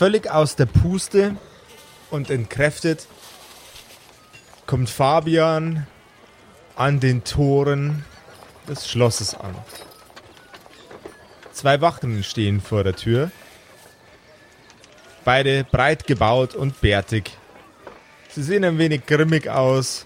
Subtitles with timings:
[0.00, 1.36] Völlig aus der Puste
[2.10, 3.06] und entkräftet
[4.64, 5.86] kommt Fabian
[6.74, 8.06] an den Toren
[8.66, 9.54] des Schlosses an.
[11.52, 13.30] Zwei Wachen stehen vor der Tür.
[15.26, 17.36] Beide breit gebaut und bärtig.
[18.30, 20.04] Sie sehen ein wenig grimmig aus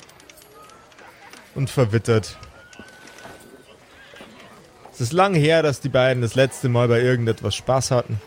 [1.54, 2.36] und verwittert.
[4.92, 8.20] Es ist lang her, dass die beiden das letzte Mal bei irgendetwas Spaß hatten.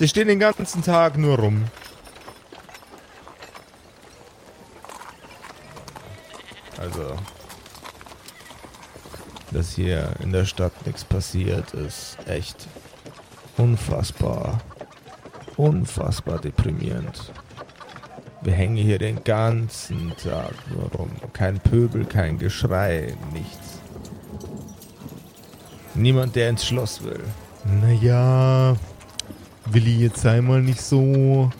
[0.00, 1.66] Sie stehen den ganzen Tag nur rum.
[6.78, 7.16] Also,
[9.50, 12.66] dass hier in der Stadt nichts passiert, ist echt
[13.58, 14.62] unfassbar,
[15.58, 17.30] unfassbar deprimierend.
[18.40, 21.10] Wir hängen hier den ganzen Tag nur rum.
[21.34, 23.80] Kein Pöbel, kein Geschrei, nichts.
[25.94, 27.22] Niemand, der ins Schloss will.
[27.82, 28.78] Naja,
[29.72, 31.50] Willi, jetzt sei mal nicht so.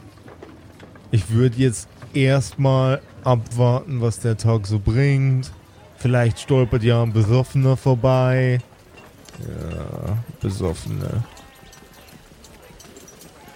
[1.12, 5.52] Ich würde jetzt erstmal abwarten, was der Tag so bringt.
[5.96, 8.58] Vielleicht stolpert ja ein Besoffener vorbei.
[9.38, 11.24] Ja, Besoffene.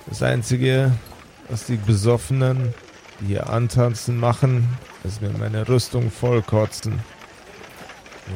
[0.06, 0.92] Das Einzige,
[1.48, 2.74] was die Besoffenen,
[3.20, 4.68] die hier antanzen, machen,
[5.02, 7.00] ist mir meine Rüstung vollkotzen.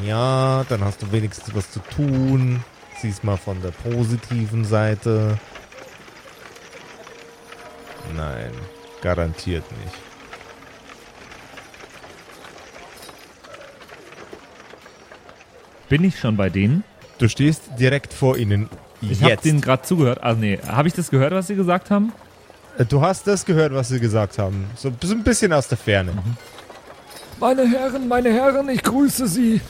[0.04, 2.64] Ja, dann hast du wenigstens was zu tun.
[3.00, 5.38] Siehst mal von der positiven Seite.
[8.50, 8.60] Nein,
[9.02, 9.94] garantiert nicht.
[15.88, 16.84] Bin ich schon bei denen?
[17.18, 18.68] Du stehst direkt vor ihnen.
[19.00, 20.18] Ich habe denen gerade zugehört.
[20.22, 20.58] Ah, nee.
[20.66, 22.12] Habe ich das gehört, was sie gesagt haben?
[22.78, 24.66] Äh, Du hast das gehört, was sie gesagt haben.
[24.76, 26.12] So, so ein bisschen aus der Ferne.
[27.40, 29.54] Meine Herren, meine Herren, ich grüße Sie.
[29.56, 29.60] Äh,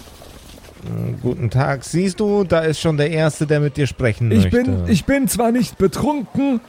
[1.23, 1.85] Guten Tag.
[1.85, 4.63] Siehst du, da ist schon der Erste, der mit dir sprechen Ich möchte.
[4.65, 6.61] bin, ich bin zwar nicht betrunken,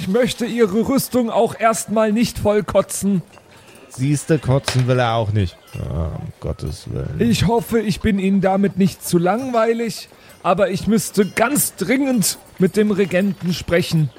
[0.00, 3.22] ich möchte Ihre Rüstung auch erstmal nicht vollkotzen.
[3.90, 5.58] Siehst du, kotzen will er auch nicht.
[5.74, 7.16] Ah, um Gottes Willen.
[7.18, 10.08] Ich hoffe, ich bin Ihnen damit nicht zu langweilig,
[10.42, 14.10] aber ich müsste ganz dringend mit dem Regenten sprechen.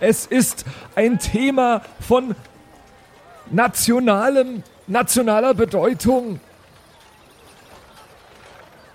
[0.00, 2.34] Es ist ein Thema von
[3.50, 6.40] nationalem, nationaler Bedeutung.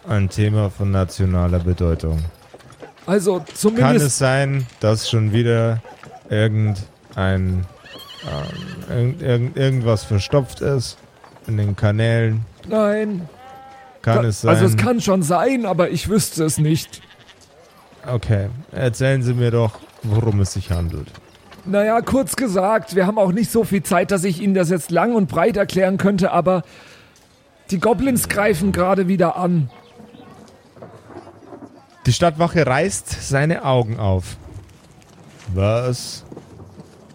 [0.08, 2.24] Ein Thema von nationaler Bedeutung.
[3.08, 5.82] Also Kann zumindest es sein, dass schon wieder
[6.30, 7.66] irgendein ähm,
[8.90, 10.98] irgend, irgend, irgendwas verstopft ist
[11.48, 12.46] in den Kanälen?
[12.68, 13.28] nein.
[14.02, 14.50] Kann es sein?
[14.56, 17.02] Also es kann schon sein, aber ich wüsste es nicht.
[18.06, 21.08] Okay, erzählen Sie mir doch, worum es sich handelt.
[21.66, 24.92] Naja, kurz gesagt, wir haben auch nicht so viel Zeit, dass ich Ihnen das jetzt
[24.92, 26.64] lang und breit erklären könnte, aber
[27.70, 29.70] die Goblins greifen gerade wieder an.
[32.06, 34.38] Die Stadtwache reißt seine Augen auf.
[35.54, 36.24] Was?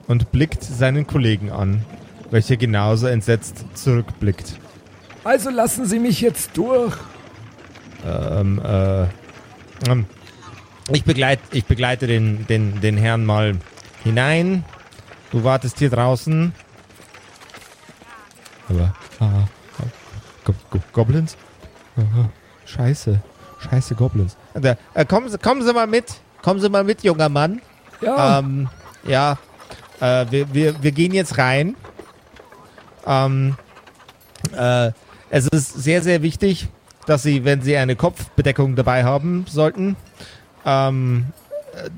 [0.08, 1.84] Und blickt seinen Kollegen an,
[2.30, 4.58] welcher genauso entsetzt zurückblickt.
[5.24, 6.96] Also lassen Sie mich jetzt durch.
[8.04, 9.02] Ähm, äh,
[9.88, 10.06] ähm,
[10.90, 13.56] ich, begleit, ich begleite den, den, den Herrn mal
[14.02, 14.64] hinein.
[15.30, 16.52] Du wartest hier draußen.
[18.68, 19.84] Aber, ah, ah,
[20.44, 21.36] Go Go Goblins?
[21.96, 22.30] Aha,
[22.64, 23.20] scheiße,
[23.60, 24.36] scheiße Goblins.
[24.54, 26.06] Da, äh, kommen, Sie, kommen Sie mal mit.
[26.42, 27.60] Kommen Sie mal mit, junger Mann.
[28.02, 28.68] Ja, Ähm,
[29.06, 29.38] ja,
[30.00, 31.74] äh, wir, wir, wir gehen jetzt rein.
[33.06, 33.56] Ähm,
[34.56, 34.90] äh,
[35.30, 36.68] es ist sehr, sehr wichtig,
[37.06, 39.96] dass Sie, wenn Sie eine Kopfbedeckung dabei haben sollten,
[40.64, 41.26] ähm,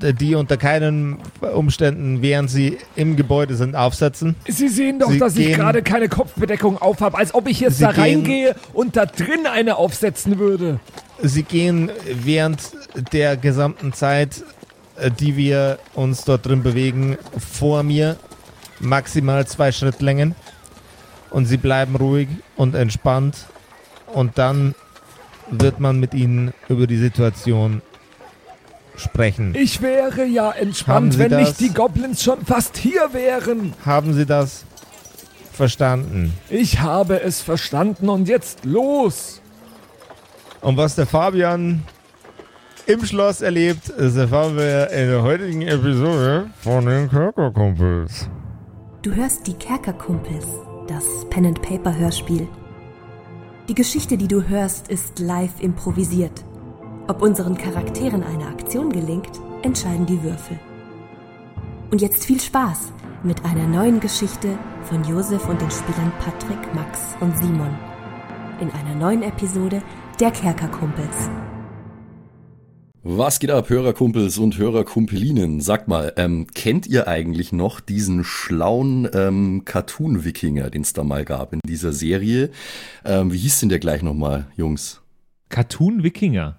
[0.01, 4.35] äh, die unter keinen Umständen, während Sie im Gebäude sind, aufsetzen.
[4.47, 7.81] Sie sehen doch, Sie dass ich gehen- gerade keine Kopfbedeckung aufhab, als ob ich jetzt
[7.81, 10.79] da reingehe und da drin eine aufsetzen würde.
[11.21, 11.91] Sie gehen
[12.23, 12.59] während
[13.13, 14.43] der gesamten Zeit,
[15.19, 18.17] die wir uns dort drin bewegen, vor mir
[18.79, 20.35] maximal zwei Schrittlängen
[21.31, 23.35] und sie bleiben ruhig und entspannt
[24.13, 24.75] und dann
[25.49, 27.81] wird man mit ihnen über die Situation
[28.95, 29.53] sprechen.
[29.55, 31.41] Ich wäre ja entspannt, wenn das?
[31.41, 33.73] nicht die Goblins schon fast hier wären.
[33.85, 34.63] Haben Sie das
[35.51, 36.33] verstanden?
[36.49, 39.41] Ich habe es verstanden und jetzt los.
[40.61, 41.83] Und was der Fabian
[42.87, 48.29] im Schloss erlebt, das erfahren wir in der heutigen Episode von den Körperkumpels.
[49.01, 50.45] Du hörst die Kerkerkumpels,
[50.87, 52.47] das Pen and Paper Hörspiel.
[53.67, 56.43] Die Geschichte, die du hörst, ist live improvisiert.
[57.07, 60.59] Ob unseren Charakteren eine Aktion gelingt, entscheiden die Würfel.
[61.91, 62.91] Und jetzt viel Spaß
[63.23, 67.75] mit einer neuen Geschichte von Josef und den Spielern Patrick, Max und Simon.
[68.59, 69.81] In einer neuen Episode
[70.19, 71.29] der Kerkerkumpels.
[73.07, 75.61] Was geht ab, Hörerkumpels und Hörerkumpelinen?
[75.61, 81.23] Sagt mal, ähm, kennt ihr eigentlich noch diesen schlauen ähm, Cartoon-Wikinger, den es da mal
[81.23, 82.49] gab in dieser Serie?
[83.05, 85.01] Ähm, wie hieß denn der gleich nochmal, Jungs?
[85.49, 86.57] Cartoon-Wikinger.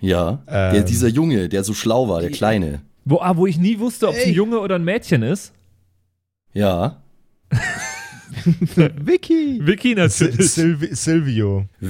[0.00, 0.86] Ja, der, Ähm.
[0.86, 2.80] dieser Junge, der so schlau war, der Kleine.
[3.04, 4.34] Wo, ah, wo ich nie wusste, ob es ein.
[4.34, 5.52] Junge oder ein Mädchen ist.
[6.52, 7.00] Ja,
[8.76, 9.60] Vicky!
[9.62, 10.50] Vicky natürlich.
[10.50, 11.66] Silvi Silvio.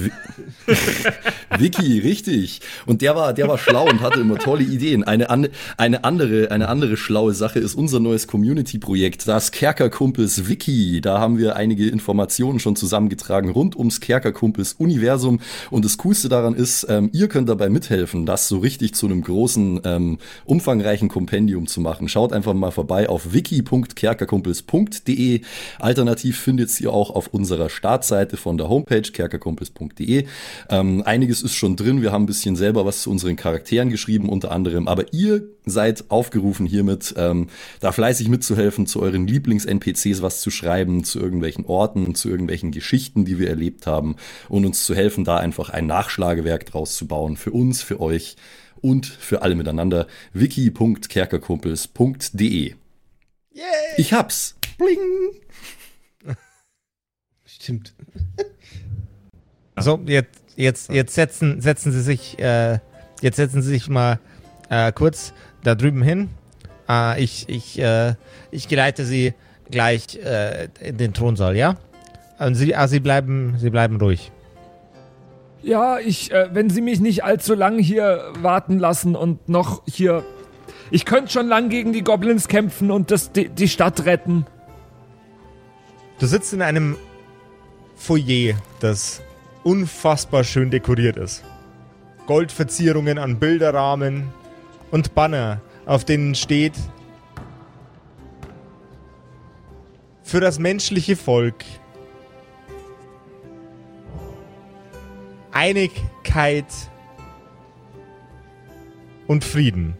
[1.57, 2.61] Vicky, richtig.
[2.85, 5.03] Und der war, der war schlau und hatte immer tolle Ideen.
[5.03, 5.47] Eine, an,
[5.77, 11.01] eine andere, eine andere schlaue Sache ist unser neues Community-Projekt, das Kerkerkumpels Wiki.
[11.01, 15.39] Da haben wir einige Informationen schon zusammengetragen rund ums Kerkerkumpels-Universum.
[15.71, 19.21] Und das Coolste daran ist, ähm, ihr könnt dabei mithelfen, das so richtig zu einem
[19.21, 22.09] großen, ähm, umfangreichen Kompendium zu machen.
[22.09, 25.41] Schaut einfach mal vorbei auf wiki.kerkerkumpels.de.
[25.79, 30.25] Alternativ findet ihr auch auf unserer Startseite von der Homepage kerkerkumpels.de.
[30.69, 32.01] Ähm, einiges ist schon drin.
[32.01, 34.87] Wir haben ein bisschen selber was zu unseren Charakteren geschrieben, unter anderem.
[34.87, 37.47] Aber ihr seid aufgerufen hiermit, ähm,
[37.79, 43.25] da fleißig mitzuhelfen, zu euren Lieblings-NPCs was zu schreiben, zu irgendwelchen Orten, zu irgendwelchen Geschichten,
[43.25, 44.15] die wir erlebt haben
[44.49, 47.37] und uns zu helfen, da einfach ein Nachschlagewerk draus zu bauen.
[47.37, 48.35] Für uns, für euch
[48.81, 50.07] und für alle miteinander.
[50.33, 52.75] wiki.kerkerkumpels.de
[53.97, 54.55] Ich hab's.
[54.77, 54.99] Bling.
[57.65, 57.95] Stimmt.
[59.75, 62.77] So, jetzt, jetzt, jetzt setzen, setzen Sie sich, äh,
[63.21, 64.19] jetzt setzen Sie sich mal
[64.69, 65.33] äh, kurz
[65.63, 66.29] da drüben hin.
[66.87, 68.13] Äh, ich, ich, äh,
[68.51, 69.33] ich geleite Sie
[69.71, 71.77] gleich äh, in den Thronsaal, ja?
[72.37, 74.31] Und Sie, ah, Sie bleiben, Sie bleiben ruhig.
[75.63, 80.23] Ja, ich, äh, wenn Sie mich nicht allzu lang hier warten lassen und noch hier.
[80.91, 84.45] Ich könnte schon lang gegen die Goblins kämpfen und das, die, die Stadt retten.
[86.19, 86.95] Du sitzt in einem
[87.95, 89.21] Foyer, das
[89.63, 91.43] unfassbar schön dekoriert ist.
[92.27, 94.33] Goldverzierungen an Bilderrahmen
[94.91, 96.73] und Banner, auf denen steht
[100.23, 101.63] für das menschliche Volk
[105.51, 106.65] Einigkeit
[109.27, 109.95] und Frieden.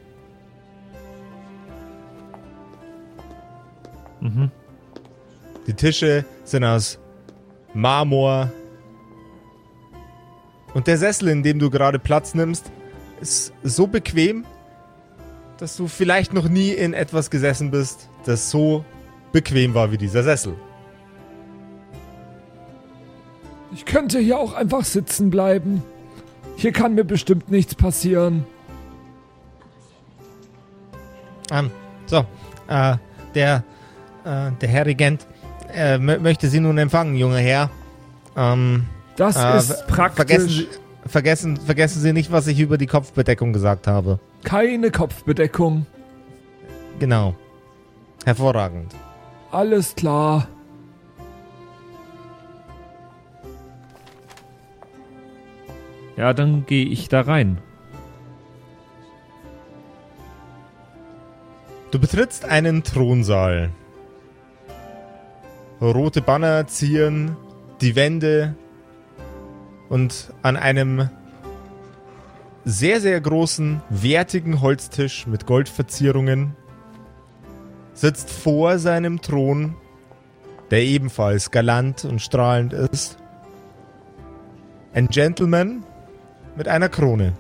[5.68, 7.00] Die Tische sind aus
[7.75, 8.51] Marmor.
[10.74, 12.72] Und der Sessel, in dem du gerade Platz nimmst,
[13.22, 14.45] ist so bequem,
[15.57, 18.83] dass du vielleicht noch nie in etwas gesessen bist, das so
[19.31, 20.56] bequem war wie dieser Sessel.
[23.74, 25.83] Ich könnte hier auch einfach sitzen bleiben.
[26.56, 28.45] Hier kann mir bestimmt nichts passieren.
[31.51, 31.69] Ähm,
[32.06, 32.25] so,
[32.68, 32.95] äh,
[33.33, 33.63] der,
[34.24, 35.28] äh, der Herr Regent
[35.75, 37.69] äh, mö- möchte Sie nun empfangen, junger Herr.
[38.36, 38.86] Ähm,
[39.16, 40.16] Das äh, ist praktisch.
[40.25, 40.68] Vergessen Sie,
[41.10, 44.19] vergessen, vergessen Sie nicht, was ich über die Kopfbedeckung gesagt habe.
[44.44, 45.86] Keine Kopfbedeckung.
[47.00, 47.36] Genau.
[48.25, 48.94] Hervorragend.
[49.51, 50.48] Alles klar.
[56.18, 57.57] Ja, dann gehe ich da rein.
[61.92, 63.69] Du betrittst einen Thronsaal.
[65.81, 67.36] Rote Banner zieren
[67.81, 68.56] die Wände
[69.89, 71.10] und an einem
[72.63, 76.56] sehr, sehr großen, wertigen Holztisch mit Goldverzierungen
[77.94, 79.76] sitzt vor seinem Thron,
[80.71, 83.18] der ebenfalls galant und strahlend ist,
[84.94, 85.83] ein Gentleman
[86.56, 87.33] mit einer Krone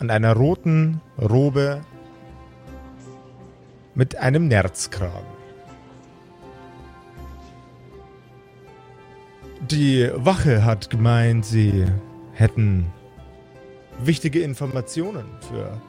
[0.00, 1.82] und einer roten Robe
[3.94, 5.43] mit einem Nerzkragen.
[9.70, 11.86] Die Wache hat gemeint, sie
[12.32, 12.92] hätten
[13.98, 15.80] wichtige Informationen für,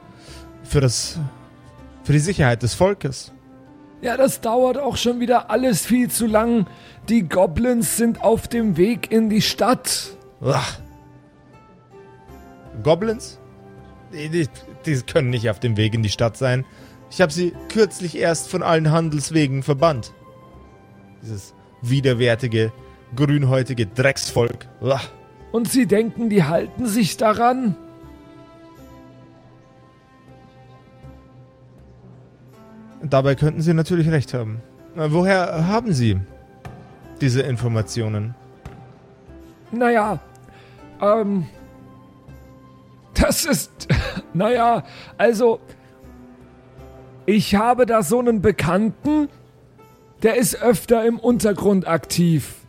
[0.64, 1.20] für, das,
[2.04, 3.34] für die Sicherheit des Volkes.
[4.02, 6.68] Ja, das dauert auch schon wieder alles viel zu lang.
[7.10, 10.16] Die Goblins sind auf dem Weg in die Stadt.
[10.42, 10.80] Ach.
[12.82, 13.40] Goblins?
[14.14, 14.48] Die, die,
[14.86, 16.66] die können nicht auf dem Weg in die Stadt sein.
[17.10, 20.14] Ich habe sie kürzlich erst von allen Handelswegen verbannt.
[21.22, 22.72] Dieses widerwärtige,
[23.16, 24.68] grünhäutige Drecksvolk.
[24.82, 25.02] Uah.
[25.52, 27.76] Und sie denken, die halten sich daran?
[33.02, 34.62] Dabei könnten Sie natürlich recht haben.
[34.96, 36.20] Woher haben Sie
[37.22, 38.34] diese Informationen?
[39.72, 40.20] Naja,
[41.02, 41.46] ähm.
[43.14, 43.72] Das ist.
[44.34, 44.84] Naja,
[45.18, 45.62] also.
[47.26, 49.30] Ich habe da so einen Bekannten,
[50.24, 52.65] der ist öfter im Untergrund aktiv.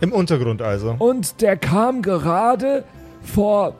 [0.00, 0.94] Im Untergrund also.
[0.98, 2.84] Und der kam gerade
[3.22, 3.74] vor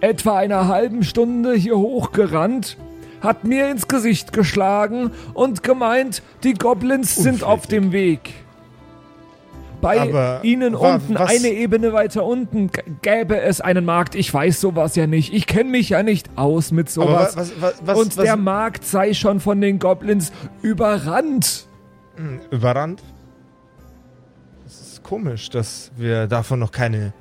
[0.00, 2.76] etwa einer halben Stunde hier hochgerannt,
[3.20, 8.32] hat mir ins Gesicht geschlagen und gemeint, die Goblins sind auf dem Weg.
[9.82, 14.14] Bei Aber ihnen wa- unten, was- eine Ebene weiter unten, g- gäbe es einen Markt.
[14.14, 15.32] Ich weiß sowas ja nicht.
[15.32, 17.36] Ich kenne mich ja nicht aus mit Aber sowas.
[17.36, 21.66] was, was, was, und was, der Markt sei schon von den Goblins überrannt.
[22.50, 23.02] überrannt?
[25.10, 27.12] Komisch, dass wir davon noch keine,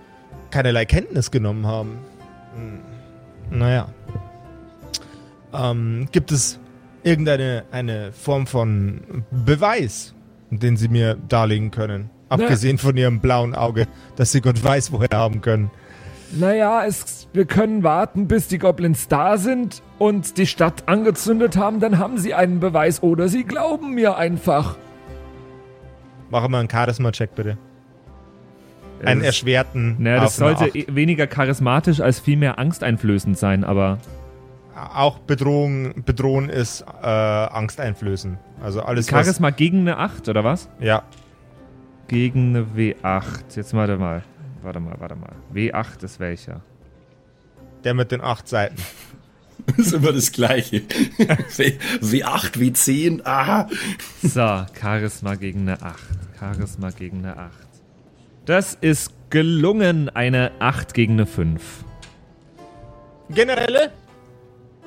[0.52, 1.98] keinerlei Kenntnis genommen haben.
[2.54, 3.58] Hm.
[3.58, 3.88] Naja.
[5.52, 6.60] Ähm, gibt es
[7.02, 10.14] irgendeine eine Form von Beweis,
[10.52, 12.12] den Sie mir darlegen können?
[12.30, 15.72] Abgesehen von Ihrem blauen Auge, das Sie Gott weiß woher haben können.
[16.32, 21.80] Naja, es, wir können warten, bis die Goblins da sind und die Stadt angezündet haben.
[21.80, 24.78] Dann haben sie einen Beweis oder sie glauben mir einfach.
[26.30, 27.58] Machen wir einen Charisma-Check, bitte.
[29.06, 29.96] Einen erschwerten.
[30.00, 30.76] Naja, das sollte Acht.
[30.76, 33.98] eh weniger charismatisch als vielmehr angsteinflößend sein, aber
[34.76, 38.38] Auch Bedrohung, bedrohen ist äh, angsteinflößend.
[38.62, 39.12] Also alles, was...
[39.26, 40.70] Charisma gegen eine 8, oder was?
[40.80, 41.04] Ja,
[42.08, 43.56] Gegen eine W8.
[43.56, 44.24] Jetzt warte mal.
[44.64, 45.32] Warte mal, warte mal.
[45.54, 46.62] W8 ist welcher?
[47.86, 48.76] der mit den acht Seiten.
[49.68, 50.82] Das ist immer das Gleiche.
[51.18, 53.68] W- W8, W10, aha.
[54.22, 55.96] So, Charisma gegen eine 8.
[56.40, 57.52] Charisma gegen eine 8.
[58.46, 61.62] Das ist gelungen, eine 8 gegen eine 5.
[63.30, 63.92] Generelle?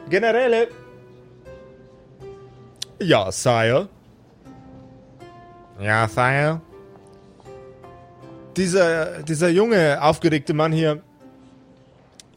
[0.08, 0.68] Generelle?
[3.00, 3.88] Ja, Sire.
[5.80, 6.60] Ja, Sire.
[8.56, 11.02] Dieser, dieser junge, aufgeregte Mann hier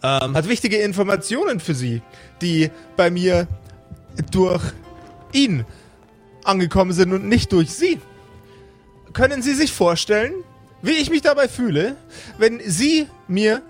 [0.02, 2.02] ähm, hat wichtige Informationen für Sie,
[2.42, 3.48] die bei mir
[4.32, 4.64] durch
[5.34, 5.66] ihn
[6.44, 8.00] angekommen sind und nicht durch Sie.
[9.14, 10.34] Können Sie sich vorstellen,
[10.82, 11.96] wie ich mich dabei fühle,
[12.38, 13.62] wenn Sie mir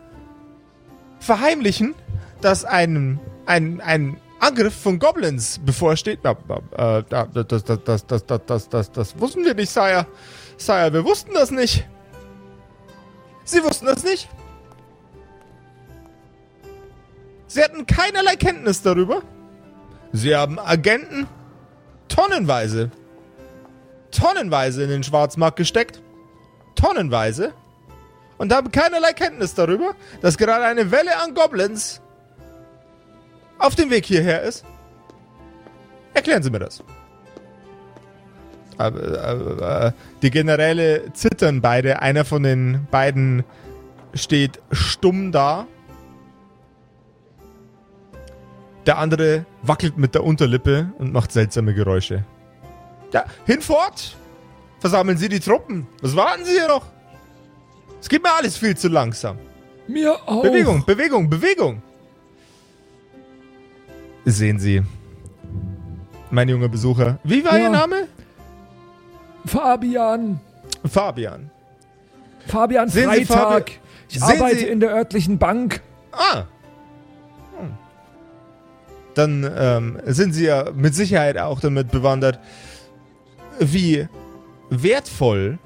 [1.20, 1.96] verheimlichen,
[2.42, 6.20] dass ein, ein, ein Angriff von Goblins bevorsteht.
[6.26, 10.06] Äh, da- das, das, das, das, das, das, das, das wussten wir nicht, Sire.
[10.58, 11.88] Sire, wir wussten das nicht.
[13.44, 14.28] Sie wussten das nicht.
[17.48, 19.22] Sie hatten keinerlei Kenntnis darüber.
[20.12, 21.28] Sie haben Agenten
[22.08, 22.92] tonnenweise,
[24.12, 26.02] tonnenweise in den Schwarzmarkt gesteckt.
[26.76, 27.54] Tonnenweise
[28.38, 32.02] und haben keinerlei Kenntnis darüber, dass gerade eine Welle an Goblins
[33.58, 34.66] auf dem Weg hierher ist.
[36.14, 36.84] Erklären Sie mir das.
[40.22, 42.02] Die Generäle zittern beide.
[42.02, 43.46] Einer von den beiden
[44.14, 45.66] steht stumm da.
[48.86, 52.26] Der andere wackelt mit der Unterlippe und macht seltsame Geräusche.
[53.14, 54.18] Ja, hinfort!
[54.80, 55.88] Versammeln Sie die Truppen.
[56.02, 56.86] Was warten Sie hier noch?
[58.02, 59.38] Es geht mir alles viel zu langsam.
[59.88, 60.44] Mir auch.
[60.44, 61.82] Bewegung, Bewegung, Bewegung.
[64.26, 64.82] Sehen Sie,
[66.32, 67.20] mein junger Besucher.
[67.24, 67.66] Wie war Ja.
[67.66, 68.08] Ihr Name?
[69.46, 70.40] Fabian.
[70.84, 71.52] Fabian.
[72.48, 73.70] Fabian Sehen Sie, Freitag.
[73.70, 73.72] Fabi-
[74.10, 75.82] ich Sehen arbeite Sie- in der örtlichen Bank.
[76.12, 76.44] Ah.
[77.60, 77.74] Hm.
[79.14, 82.40] Dann ähm, sind Sie ja mit Sicherheit auch damit bewandert,
[83.60, 84.08] wie
[84.70, 85.60] wertvoll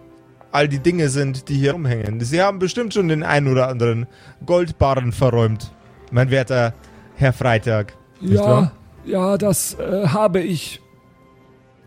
[0.51, 2.19] all die Dinge sind, die hier rumhängen.
[2.21, 4.07] Sie haben bestimmt schon den einen oder anderen
[4.45, 5.71] Goldbarren verräumt,
[6.11, 6.73] mein werter
[7.15, 7.93] Herr Freitag.
[8.19, 8.71] Ja,
[9.05, 10.81] ja, das äh, habe ich.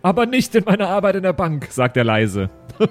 [0.02, 2.50] Aber nicht in meiner Arbeit in der Bank, sagt er leise.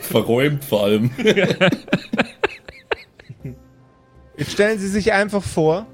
[0.00, 1.10] Verräumt vor allem.
[4.36, 5.86] Jetzt stellen Sie sich einfach vor,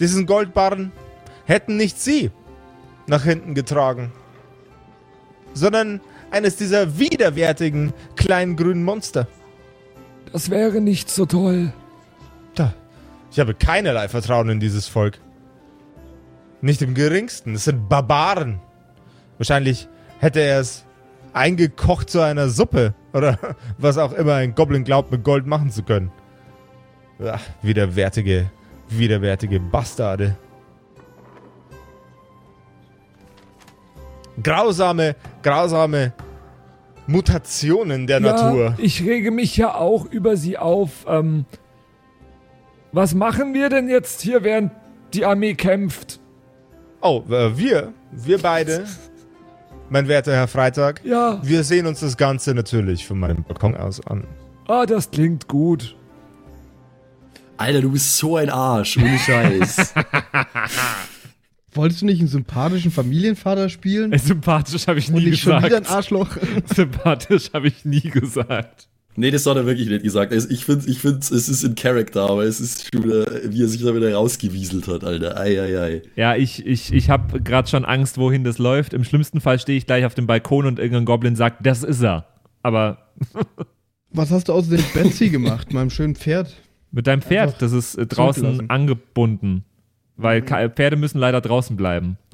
[0.00, 0.90] diesen Goldbarren
[1.44, 2.30] hätten nicht Sie
[3.06, 4.12] nach hinten getragen,
[5.58, 6.00] sondern
[6.30, 9.26] eines dieser widerwärtigen kleinen grünen Monster.
[10.32, 11.72] Das wäre nicht so toll.
[12.54, 12.74] Da.
[13.30, 15.18] Ich habe keinerlei Vertrauen in dieses Volk.
[16.60, 17.54] Nicht im geringsten.
[17.54, 18.60] Es sind Barbaren.
[19.38, 19.88] Wahrscheinlich
[20.18, 20.84] hätte er es
[21.32, 23.38] eingekocht zu einer Suppe oder
[23.78, 26.10] was auch immer ein Goblin glaubt, mit Gold machen zu können.
[27.24, 28.50] Ach, widerwärtige,
[28.88, 30.36] widerwärtige Bastarde.
[34.42, 36.12] Grausame, grausame
[37.06, 38.74] Mutationen der ja, Natur.
[38.78, 41.06] ich rege mich ja auch über sie auf.
[41.08, 41.44] Ähm,
[42.92, 44.72] was machen wir denn jetzt hier, während
[45.14, 46.20] die Armee kämpft?
[47.00, 48.84] Oh, äh, wir, wir beide,
[49.88, 54.06] mein werter Herr Freitag, Ja, wir sehen uns das Ganze natürlich von meinem Balkon aus
[54.06, 54.24] an.
[54.66, 55.96] ah, das klingt gut.
[57.56, 59.94] Alter, du bist so ein Arsch, ohne Scheiß.
[61.78, 64.12] Wolltest du nicht einen sympathischen Familienvater spielen?
[64.12, 65.90] Ey, sympathisch habe ich Und nie nicht schon wieder ein gesagt.
[65.96, 66.36] Arschloch?
[66.74, 68.88] Sympathisch habe ich nie gesagt.
[69.14, 70.32] Nee, das hat er wirklich nicht gesagt.
[70.32, 73.62] Also ich finde, ich find, es ist in Character, aber es ist schon wieder, wie
[73.62, 75.38] er sich da wieder rausgewieselt hat, Alter.
[75.38, 76.02] Ei, ei, ei.
[76.16, 78.92] Ja, ich, ich, ich habe gerade schon Angst, wohin das läuft.
[78.92, 82.02] Im schlimmsten Fall stehe ich gleich auf dem Balkon und irgendein Goblin sagt, das ist
[82.02, 82.26] er.
[82.62, 82.98] Aber
[84.10, 86.54] Was hast du außerdem mit Betsy gemacht, meinem schönen Pferd?
[86.90, 89.64] mit deinem Pferd, Einfach das ist äh, draußen angebunden.
[90.18, 92.18] Weil Ka- Pferde müssen leider draußen bleiben.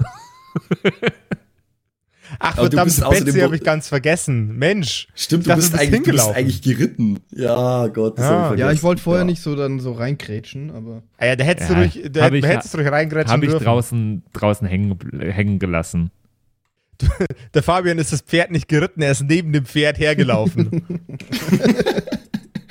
[2.39, 4.57] Ach, Aber du verdammt, Betsy habe ich ganz vergessen.
[4.57, 5.07] Mensch.
[5.13, 7.19] Stimmt, du dachte, bist, du bist eigentlich, du bist eigentlich geritten.
[7.31, 8.29] Ja, Gott, das Ah.
[8.29, 8.73] ich Ja, vergessen.
[8.75, 9.25] ich wollte vorher Ja.
[9.25, 11.03] nicht so dann so reinkrätschen, aber.
[11.19, 13.51] Ah ja, da hättest Ja, du ruhig, da ich- hättest du ruhig reingrätschen Habe ich
[13.51, 13.63] dürfen.
[13.63, 16.09] draußen, draußen hängen, hängen gelassen.
[17.53, 20.83] Der Fabian ist das Pferd nicht geritten, er ist neben dem Pferd hergelaufen.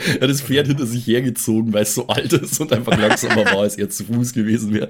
[0.14, 3.44] Er hat das Pferd hinter sich hergezogen, weil es so alt ist und einfach langsamer
[3.46, 4.88] war, als er zu Fuß gewesen wäre.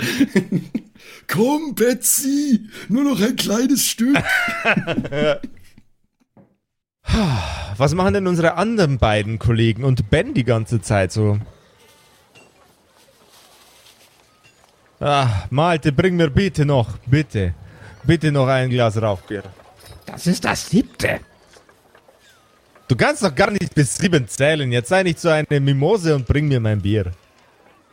[1.29, 4.17] Komm, Betsy, nur noch ein kleines Stück.
[7.77, 11.39] Was machen denn unsere anderen beiden Kollegen und Ben die ganze Zeit so?
[15.01, 17.55] Ah, Malte, bring mir bitte noch, bitte,
[18.05, 19.43] bitte noch ein Glas Rauchbier.
[20.07, 21.21] Das ist das siebte.
[22.89, 24.71] Du kannst doch gar nicht bis sieben zählen.
[24.71, 27.13] Jetzt sei nicht so eine Mimose und bring mir mein Bier.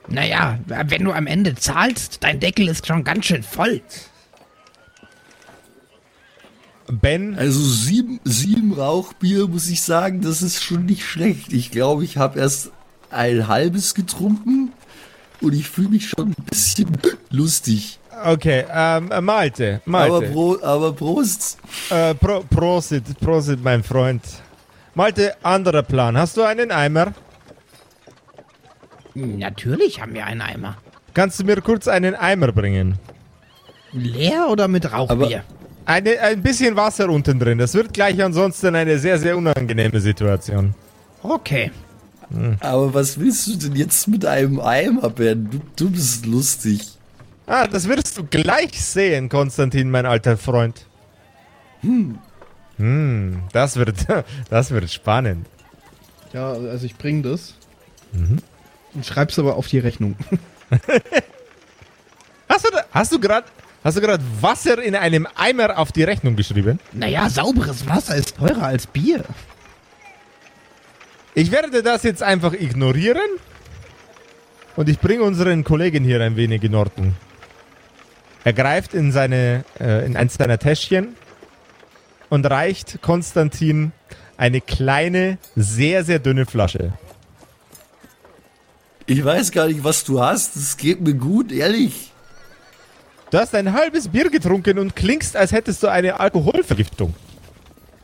[0.07, 3.81] Naja, wenn du am Ende zahlst, dein Deckel ist schon ganz schön voll.
[6.91, 11.53] Ben, Also sieben, sieben Rauchbier, muss ich sagen, das ist schon nicht schlecht.
[11.53, 12.71] Ich glaube, ich habe erst
[13.09, 14.73] ein halbes getrunken
[15.39, 16.89] und ich fühle mich schon ein bisschen
[17.29, 17.99] lustig.
[18.25, 21.57] okay, ähm, äh, Malte, Aber, Malte, Pro, aber Prost.
[21.91, 24.21] äh, Pro, Prosit, Prosit, mein Freund.
[24.93, 26.17] Malte, anderer Plan.
[26.17, 27.13] Hast du einen Eimer?
[29.13, 30.77] Natürlich haben wir einen Eimer.
[31.13, 32.97] Kannst du mir kurz einen Eimer bringen?
[33.91, 35.43] Leer oder mit Rauchbier?
[35.85, 37.57] Eine, ein bisschen Wasser unten drin.
[37.57, 40.73] Das wird gleich ansonsten eine sehr, sehr unangenehme Situation.
[41.23, 41.71] Okay.
[42.61, 45.49] Aber was willst du denn jetzt mit einem Eimer, Ben?
[45.49, 46.97] Du, du bist lustig.
[47.45, 50.85] Ah, das wirst du gleich sehen, Konstantin, mein alter Freund.
[51.81, 52.19] Hm.
[52.81, 54.07] Hm, das wird,
[54.49, 55.47] das wird spannend.
[56.33, 57.53] Ja, also ich bring das.
[58.93, 60.15] Und schreib's aber auf die Rechnung.
[62.49, 63.47] Hast du, hast du gerade,
[63.81, 66.81] hast du gerade Wasser in einem Eimer auf die Rechnung geschrieben?
[66.91, 69.23] Naja, sauberes Wasser ist teurer als Bier.
[71.33, 73.21] Ich werde das jetzt einfach ignorieren.
[74.75, 77.15] Und ich bringe unseren Kollegen hier ein wenig in Ordnung.
[78.43, 81.15] Er greift in seine, äh, in eins seiner Täschchen
[82.31, 83.91] und reicht Konstantin
[84.37, 86.93] eine kleine, sehr, sehr dünne Flasche.
[89.05, 90.55] Ich weiß gar nicht, was du hast.
[90.55, 92.11] Es geht mir gut, ehrlich.
[93.29, 97.13] Du hast ein halbes Bier getrunken und klingst, als hättest du eine Alkoholvergiftung.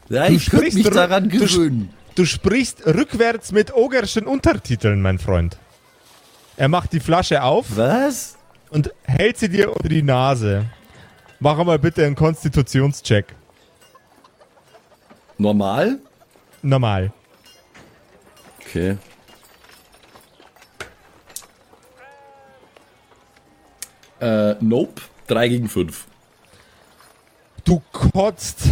[0.10, 1.94] Ja, Du ich könnte sprichst mich daran du gewöhnen.
[2.16, 5.58] Du sprichst rückwärts mit ogerschen Untertiteln, mein Freund.
[6.58, 8.36] Er macht die Flasche auf Was?
[8.70, 10.66] und hält sie dir unter die Nase.
[11.40, 13.28] Mach mal bitte einen Konstitutionscheck.
[15.38, 16.00] Normal?
[16.62, 17.12] Normal.
[18.62, 18.98] Okay.
[24.20, 25.02] Äh, nope.
[25.28, 26.06] 3 gegen 5.
[27.64, 28.64] Du kotzt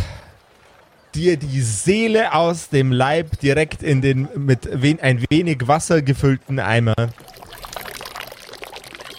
[1.14, 6.60] dir die Seele aus dem Leib direkt in den mit wen, ein wenig Wasser gefüllten
[6.60, 6.96] Eimer.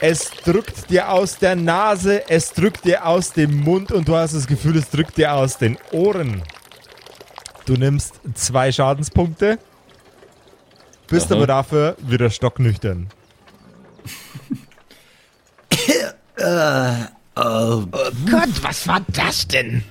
[0.00, 4.34] Es drückt dir aus der Nase, es drückt dir aus dem Mund und du hast
[4.34, 6.42] das Gefühl, es drückt dir aus den Ohren.
[7.66, 9.58] Du nimmst zwei Schadenspunkte,
[11.08, 11.34] bist Aha.
[11.34, 13.08] aber dafür wieder stocknüchtern.
[17.38, 17.82] Oh
[18.30, 19.82] Gott, was war das denn?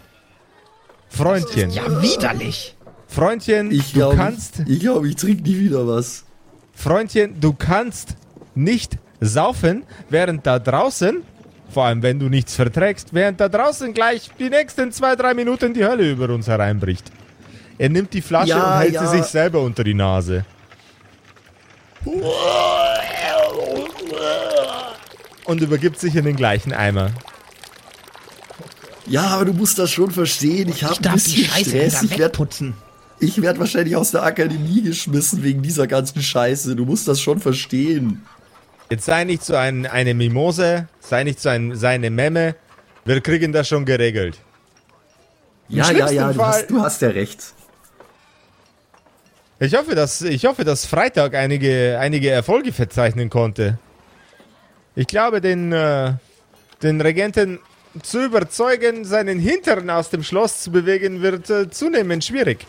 [1.10, 2.76] Freundchen, Ja, widerlich.
[3.08, 6.26] Freundchen, Ich du glaube, kannst ich, glaub, ich trinke nie wieder was.
[6.74, 8.16] Freundchen, du kannst
[8.56, 11.24] nicht saufen, während da draußen,
[11.70, 15.74] vor allem wenn du nichts verträgst, während da draußen gleich die nächsten zwei, drei Minuten
[15.74, 17.12] die Hölle über uns hereinbricht.
[17.78, 19.06] Er nimmt die Flasche Ja, und hält ja.
[19.06, 20.46] sie sich selber unter die Nase.
[25.46, 27.12] Und übergibt sich in den gleichen Eimer.
[29.08, 30.70] Ja, aber du musst das schon verstehen.
[30.70, 32.04] Ich habe ein bisschen Scheiße Stress.
[32.04, 32.48] Ich werde
[33.20, 36.76] ich werd wahrscheinlich aus der Akademie geschmissen wegen dieser ganzen Scheiße.
[36.76, 38.22] Du musst das schon verstehen.
[38.90, 42.56] Jetzt sei nicht so ein, eine Mimose, sei nicht so ein, sei eine Memme.
[43.06, 44.38] Wir kriegen das schon geregelt.
[45.68, 47.54] Ja, ja, schlimmsten ja, du hast, du hast ja recht.
[49.60, 53.80] Ich hoffe, dass, ich hoffe, dass Freitag einige, einige Erfolge verzeichnen konnte.
[54.96, 56.14] Ich glaube, den, äh,
[56.84, 57.60] den Regenten
[58.02, 62.66] zu überzeugen, seinen Hintern aus dem Schloss zu bewegen, wird äh, zunehmend schwierig.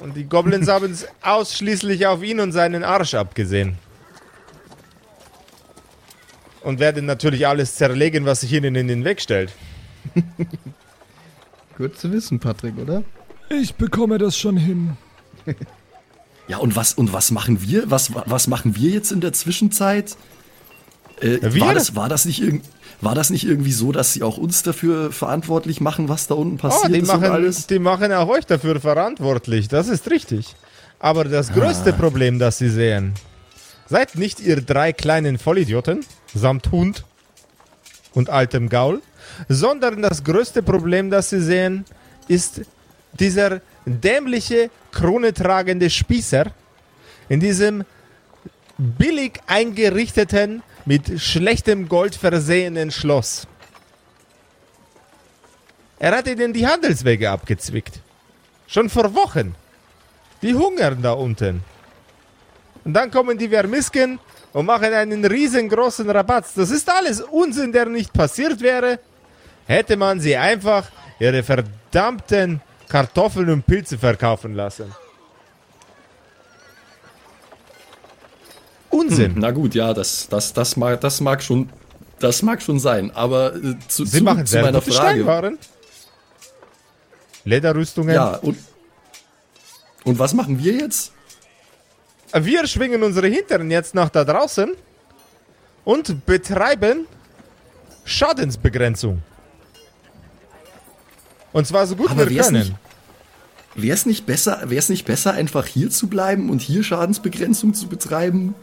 [0.00, 3.76] Und die Goblins haben es ausschließlich auf ihn und seinen Arsch abgesehen.
[6.62, 9.52] Und werden natürlich alles zerlegen, was sich ihnen in den Weg stellt.
[11.76, 13.02] Gut zu wissen, Patrick, oder?
[13.50, 14.96] Ich bekomme das schon hin.
[16.46, 17.90] Ja, und was, und was machen wir?
[17.90, 20.16] Was, was machen wir jetzt in der Zwischenzeit?
[21.20, 22.42] Äh, war, das, war, das nicht
[23.00, 26.56] war das nicht irgendwie so, dass sie auch uns dafür verantwortlich machen, was da unten
[26.56, 27.66] Oh, passiert die ist und machen, alles?
[27.66, 29.68] die machen auch euch dafür verantwortlich.
[29.68, 30.54] Das ist richtig.
[30.98, 33.14] Aber das größte Problem, das sie sehen,
[33.88, 36.04] seid nicht ihr drei kleinen Vollidioten
[36.34, 37.04] samt Hund
[38.14, 39.02] und altem Gaul,
[39.48, 41.84] sondern das größte Problem, das sie sehen,
[42.28, 42.62] ist
[43.18, 46.46] dieser dämliche, kronetragende Spießer
[47.28, 47.84] in diesem
[48.76, 53.46] billig eingerichteten, mit schlechtem Gold versehenen Schloss.
[55.98, 58.00] Er hat ihnen die Handelswege abgezwickt.
[58.66, 59.54] Schon vor Wochen.
[60.42, 61.62] Die hungern da unten.
[62.84, 64.18] Und dann kommen die Vermisken
[64.52, 66.52] und machen einen riesengroßen Rabatz.
[66.54, 68.98] Das ist alles Unsinn, der nicht passiert wäre,
[69.66, 72.60] hätte man sie einfach ihre verdammten
[72.94, 74.94] Kartoffeln und Pilze verkaufen lassen.
[78.88, 79.34] Unsinn.
[79.34, 81.70] Hm, na gut, ja, das, das, das, mag, das mag schon.
[82.20, 84.94] Das mag schon sein, aber äh, zu, Sie zu, machen zu meiner Frage.
[84.94, 85.58] Steinwaren.
[87.44, 88.14] Lederrüstungen.
[88.14, 88.56] Ja, und,
[90.04, 91.10] und was machen wir jetzt?
[92.32, 94.72] Wir schwingen unsere Hintern jetzt nach da draußen
[95.84, 97.08] und betreiben
[98.04, 99.20] Schadensbegrenzung.
[101.52, 102.58] Und zwar so gut Aber wir können.
[102.68, 102.83] nicht-
[103.74, 107.88] Wäre es nicht besser, wär's nicht besser, einfach hier zu bleiben und hier Schadensbegrenzung zu
[107.88, 108.54] betreiben?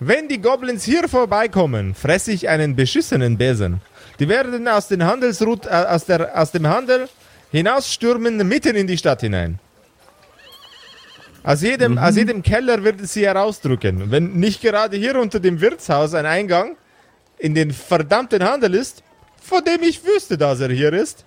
[0.00, 3.80] Wenn die Goblins hier vorbeikommen, fresse ich einen beschissenen Besen.
[4.18, 7.08] Die werden aus, den Handelsrut, äh, aus, der, aus dem Handel
[7.50, 9.58] hinausstürmen mitten in die Stadt hinein.
[11.44, 14.10] Aus jedem, aus jedem Keller wird es sie herausdrücken.
[14.10, 16.76] Wenn nicht gerade hier unter dem Wirtshaus ein Eingang
[17.38, 19.02] in den verdammten Handel ist,
[19.42, 21.24] von dem ich wüsste, dass er hier ist,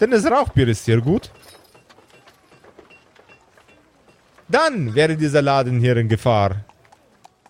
[0.00, 1.30] denn das Rauchbier ist hier gut,
[4.48, 6.64] dann wäre dieser Laden hier in Gefahr.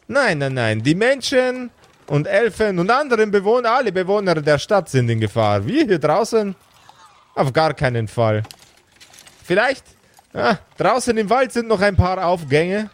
[0.07, 0.83] Nein, nein, nein.
[0.83, 1.71] Die Menschen
[2.07, 5.67] und Elfen und anderen Bewohner, alle Bewohner der Stadt sind in Gefahr.
[5.67, 6.55] Wir hier draußen?
[7.35, 8.43] Auf gar keinen Fall.
[9.43, 9.85] Vielleicht,
[10.33, 12.91] ah, draußen im Wald sind noch ein paar Aufgänge.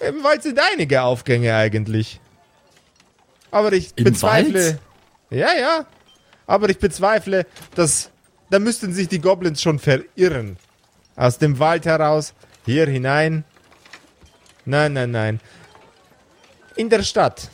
[0.00, 2.20] Im Wald sind einige Aufgänge eigentlich.
[3.50, 4.64] Aber ich Im bezweifle.
[4.64, 4.78] Wald?
[5.30, 5.86] Ja, ja.
[6.46, 8.10] Aber ich bezweifle, dass.
[8.50, 10.58] Da müssten sich die Goblins schon verirren.
[11.16, 13.44] Aus dem Wald heraus, hier hinein.
[14.64, 15.40] Nein, nein, nein.
[16.76, 17.50] In der Stadt.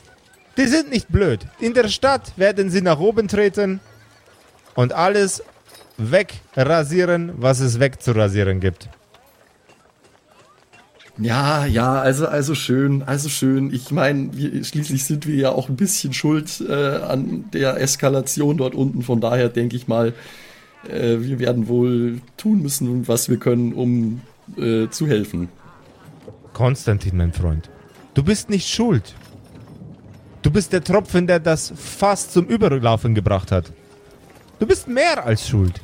[0.57, 1.45] Die sind nicht blöd.
[1.59, 3.79] In der Stadt werden sie nach oben treten
[4.75, 5.43] und alles
[5.97, 8.89] wegrasieren, was es wegzurasieren gibt.
[11.21, 13.73] Ja, ja, also, also schön, also schön.
[13.73, 14.31] Ich meine,
[14.63, 19.01] schließlich sind wir ja auch ein bisschen schuld äh, an der Eskalation dort unten.
[19.01, 20.13] Von daher denke ich mal,
[20.87, 24.21] äh, wir werden wohl tun müssen, was wir können, um
[24.57, 25.49] äh, zu helfen.
[26.53, 27.69] Konstantin, mein Freund,
[28.13, 29.15] du bist nicht schuld.
[30.41, 33.73] Du bist der Tropfen, der das fast zum Überlaufen gebracht hat.
[34.59, 35.81] Du bist mehr als schuld.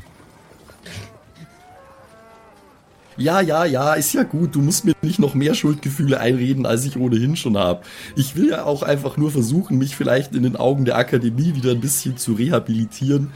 [3.17, 4.55] Ja, ja, ja, ist ja gut.
[4.55, 7.81] Du musst mir nicht noch mehr Schuldgefühle einreden, als ich ohnehin schon habe.
[8.17, 11.71] Ich will ja auch einfach nur versuchen, mich vielleicht in den Augen der Akademie wieder
[11.71, 13.31] ein bisschen zu rehabilitieren.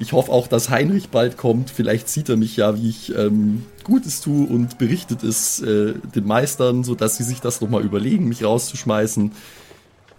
[0.00, 1.70] Ich hoffe auch, dass Heinrich bald kommt.
[1.70, 6.24] Vielleicht sieht er mich ja, wie ich ähm, Gutes tue und berichtet es äh, den
[6.26, 9.32] Meistern, sodass sie sich das nochmal überlegen, mich rauszuschmeißen.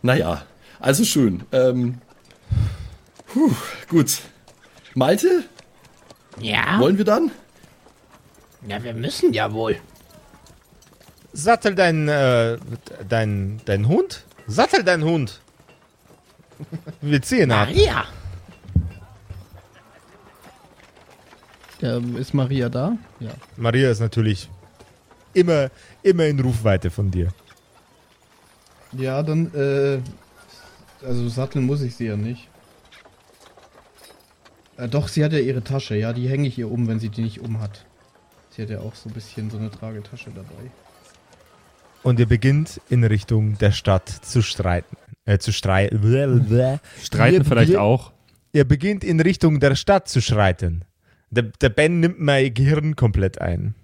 [0.01, 0.43] Naja,
[0.79, 1.43] also schön.
[1.51, 1.99] Ähm,
[3.27, 3.51] puh,
[3.89, 4.19] gut.
[4.95, 5.43] Malte,
[6.41, 6.79] Ja?
[6.79, 7.31] wollen wir dann?
[8.67, 9.77] Ja, wir müssen ja wohl.
[11.31, 12.57] Sattel dein, äh,
[13.07, 14.25] dein, dein Hund?
[14.47, 15.39] Sattel dein Hund.
[17.01, 17.69] Wir ziehen ab.
[17.69, 18.03] Maria!
[21.81, 22.97] Ähm, ist Maria da?
[23.19, 23.31] Ja.
[23.55, 24.49] Maria ist natürlich
[25.33, 25.69] immer,
[26.03, 27.29] immer in Rufweite von dir.
[28.91, 29.99] Ja, dann, äh,
[31.05, 32.47] also satteln muss ich sie ja nicht.
[34.77, 37.09] Äh, doch, sie hat ja ihre Tasche, ja, die hänge ich ihr um, wenn sie
[37.09, 37.85] die nicht um hat.
[38.49, 40.71] Sie hat ja auch so ein bisschen so eine Tragetasche dabei.
[42.01, 44.97] Und ihr beginnt in Richtung der Stadt zu streiten.
[45.25, 46.79] Äh, zu streiten.
[47.03, 48.11] Streiten vielleicht auch.
[48.51, 50.85] Ihr beginnt in Richtung der Stadt zu schreiten.
[51.31, 53.75] Der, der Ben nimmt mein Gehirn komplett ein.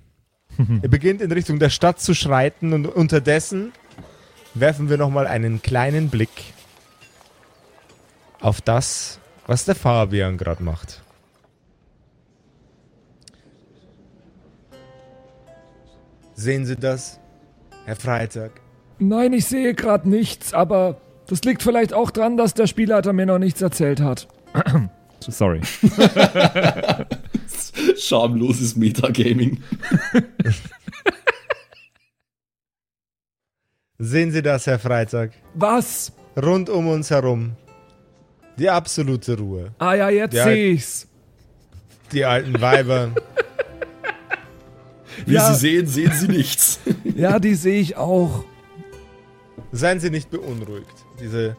[0.57, 3.71] ihr beginnt in Richtung der Stadt zu schreiten und unterdessen
[4.53, 6.53] werfen wir nochmal einen kleinen Blick
[8.39, 11.01] auf das, was der Fabian gerade macht.
[16.33, 17.19] Sehen Sie das,
[17.85, 18.51] Herr Freitag?
[18.99, 23.25] Nein, ich sehe gerade nichts, aber das liegt vielleicht auch dran, dass der Spielleiter mir
[23.25, 24.27] noch nichts erzählt hat.
[25.19, 25.61] Sorry.
[27.97, 29.61] Schamloses Metagaming.
[33.97, 35.31] Sehen Sie das, Herr Freitag?
[35.53, 36.11] Was?
[36.41, 37.53] Rund um uns herum.
[38.57, 39.71] Die absolute Ruhe.
[39.79, 41.07] Ah ja, jetzt sehe ich's.
[42.11, 43.11] Die alten Weiber.
[45.25, 45.53] Wie Ja.
[45.53, 46.79] Sie sehen, sehen Sie nichts.
[47.15, 48.43] Ja, die sehe ich auch.
[49.71, 51.05] Seien Sie nicht beunruhigt.
[51.21, 51.55] Diese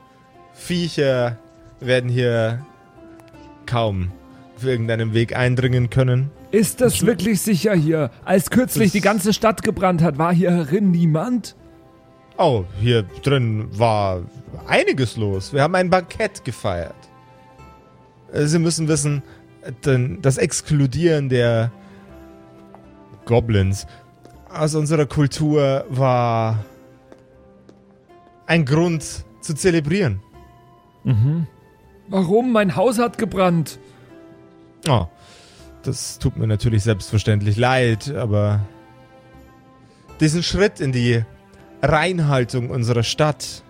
[0.52, 1.38] Viecher
[1.80, 2.64] werden hier
[3.64, 4.12] kaum
[4.56, 6.30] für irgendeinen Weg eindringen können.
[6.50, 8.10] Ist das wirklich sicher hier?
[8.24, 11.56] Als kürzlich die ganze Stadt gebrannt hat, war hierin niemand?
[12.38, 14.22] Oh, hier drin war
[14.66, 15.52] einiges los.
[15.52, 16.94] Wir haben ein Bankett gefeiert.
[18.32, 19.22] Äh, Sie müssen wissen,
[19.84, 21.72] denn das Exkludieren der
[23.24, 23.86] Goblins
[24.52, 26.64] aus unserer Kultur war
[28.46, 30.20] ein Grund zu zelebrieren.
[32.08, 32.52] Warum?
[32.52, 33.78] Mein Haus hat gebrannt.
[34.88, 35.06] Oh,
[35.82, 38.60] das tut mir natürlich selbstverständlich leid, aber
[40.20, 41.24] diesen Schritt in die
[41.82, 43.62] Reinhaltung unserer Stadt,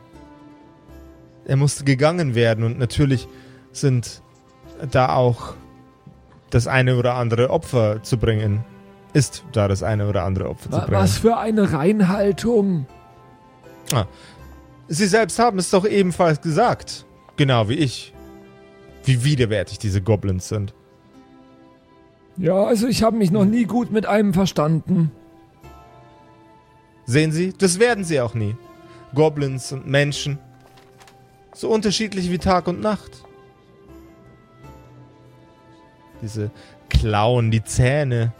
[1.44, 3.28] er musste gegangen werden und natürlich
[3.72, 4.22] sind
[4.90, 5.54] da auch
[6.50, 8.64] das eine oder andere Opfer zu bringen.
[9.12, 10.92] Ist da das eine oder andere Opfer zu bringen.
[10.92, 12.86] Was für eine Reinhaltung.
[14.88, 17.06] Sie selbst haben es doch ebenfalls gesagt.
[17.36, 18.12] Genau wie ich.
[19.04, 20.74] Wie widerwärtig diese Goblins sind.
[22.38, 25.10] Ja, also ich habe mich noch nie gut mit einem verstanden.
[27.06, 28.56] Sehen Sie, das werden sie auch nie.
[29.14, 30.38] Goblins und Menschen.
[31.54, 33.24] So unterschiedlich wie Tag und Nacht.
[36.20, 36.50] Diese
[36.88, 38.32] Klauen, die Zähne.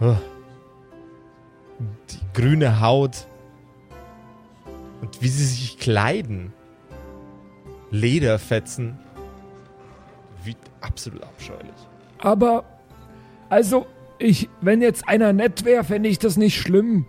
[0.00, 0.16] Oh.
[2.10, 3.28] Die grüne Haut.
[5.00, 6.52] Und wie sie sich kleiden.
[7.90, 8.98] Lederfetzen.
[10.42, 11.70] Wie absolut abscheulich.
[12.18, 12.64] Aber,
[13.48, 13.86] also,
[14.18, 17.06] ich, wenn jetzt einer nett wäre, fände ich das nicht schlimm.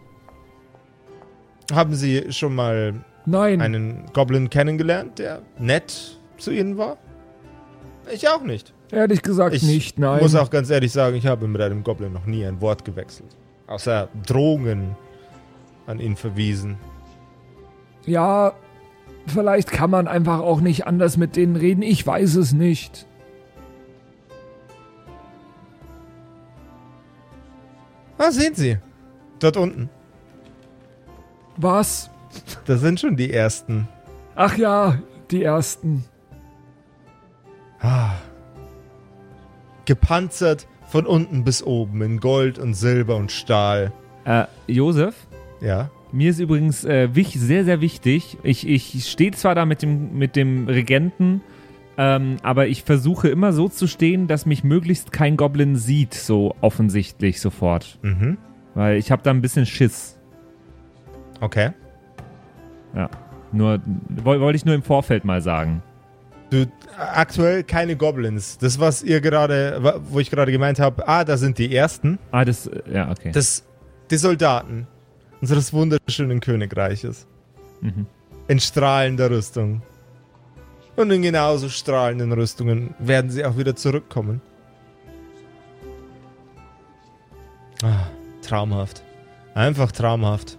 [1.71, 2.93] Haben Sie schon mal
[3.25, 3.62] Nein.
[3.62, 6.97] einen Goblin kennengelernt, der nett zu Ihnen war?
[8.12, 8.73] Ich auch nicht.
[8.91, 10.19] Ehrlich gesagt Ich nicht, nein.
[10.19, 13.36] muss auch ganz ehrlich sagen, ich habe mit einem Goblin noch nie ein Wort gewechselt.
[13.67, 14.95] Außer Drohungen
[15.86, 16.78] an ihn verwiesen.
[18.06, 18.54] ja,
[19.28, 21.84] vielleicht kann man einfach auch nicht anders mit denen reden.
[21.84, 23.06] Ich weiß es nicht.
[28.19, 28.77] Ah, sehen Sie.
[29.39, 29.89] Dort unten.
[31.58, 32.10] Was?
[32.65, 33.88] Da sind schon die ersten.
[34.36, 34.99] Ach ja,
[35.32, 36.03] die ersten.
[37.79, 38.12] Ah.
[39.86, 43.91] Gepanzert von unten bis oben in Gold und Silber und Stahl.
[44.25, 45.15] Äh, Josef,
[45.62, 45.89] Ja.
[46.12, 48.38] mir ist übrigens äh, wich, sehr, sehr wichtig.
[48.43, 51.41] Ich, ich stehe zwar da mit dem, mit dem Regenten,
[52.02, 56.56] ähm, aber ich versuche immer so zu stehen, dass mich möglichst kein Goblin sieht, so
[56.62, 58.00] offensichtlich sofort.
[58.02, 58.38] Mhm.
[58.74, 60.18] Weil ich habe da ein bisschen Schiss.
[61.42, 61.72] Okay.
[62.96, 63.10] Ja.
[63.52, 63.82] Nur,
[64.24, 65.84] woll- wollte ich nur im Vorfeld mal sagen.
[66.52, 66.66] Du,
[66.98, 68.58] aktuell keine Goblins.
[68.58, 72.18] Das, was ihr gerade, wo ich gerade gemeint habe, ah, da sind die ersten.
[72.32, 73.32] Ah, das, äh, ja, okay.
[73.34, 73.66] Das,
[74.10, 74.88] die Soldaten
[75.42, 77.28] unseres wunderschönen Königreiches.
[77.82, 78.06] Mhm.
[78.48, 79.82] In strahlender Rüstung.
[81.00, 84.42] Und in genauso strahlenden Rüstungen werden sie auch wieder zurückkommen.
[87.82, 88.08] Ah,
[88.42, 89.02] traumhaft.
[89.54, 90.58] Einfach traumhaft.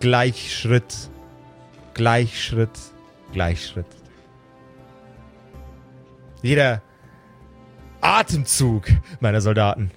[0.00, 1.10] Gleichschritt.
[1.94, 2.76] Gleichschritt.
[3.32, 3.86] Gleichschritt.
[6.42, 6.82] Jeder
[8.00, 8.88] Atemzug
[9.20, 9.92] meiner Soldaten.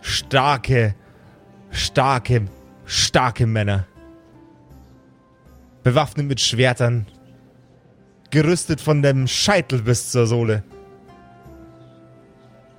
[0.00, 0.96] Starke,
[1.70, 2.48] starke,
[2.84, 3.86] starke Männer.
[5.84, 7.06] Bewaffnet mit Schwertern.
[8.30, 10.62] Gerüstet von dem Scheitel bis zur Sohle.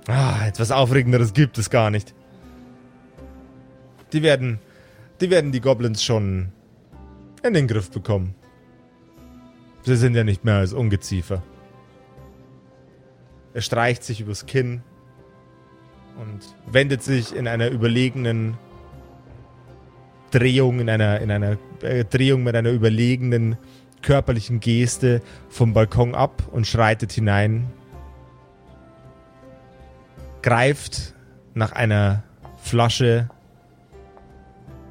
[0.06, 2.14] Ah, etwas Aufregenderes gibt es gar nicht.
[4.12, 4.58] Die werden,
[5.20, 6.52] die werden die Goblins schon
[7.42, 8.34] in den Griff bekommen.
[9.82, 11.42] Sie sind ja nicht mehr als Ungeziefer.
[13.54, 14.82] Er streicht sich übers Kinn
[16.20, 18.56] und wendet sich in einer überlegenen
[20.30, 23.56] Drehung, in einer, in einer äh, Drehung mit einer überlegenen
[24.02, 27.70] körperlichen Geste vom Balkon ab und schreitet hinein,
[30.42, 31.14] greift
[31.54, 32.22] nach einer
[32.56, 33.28] Flasche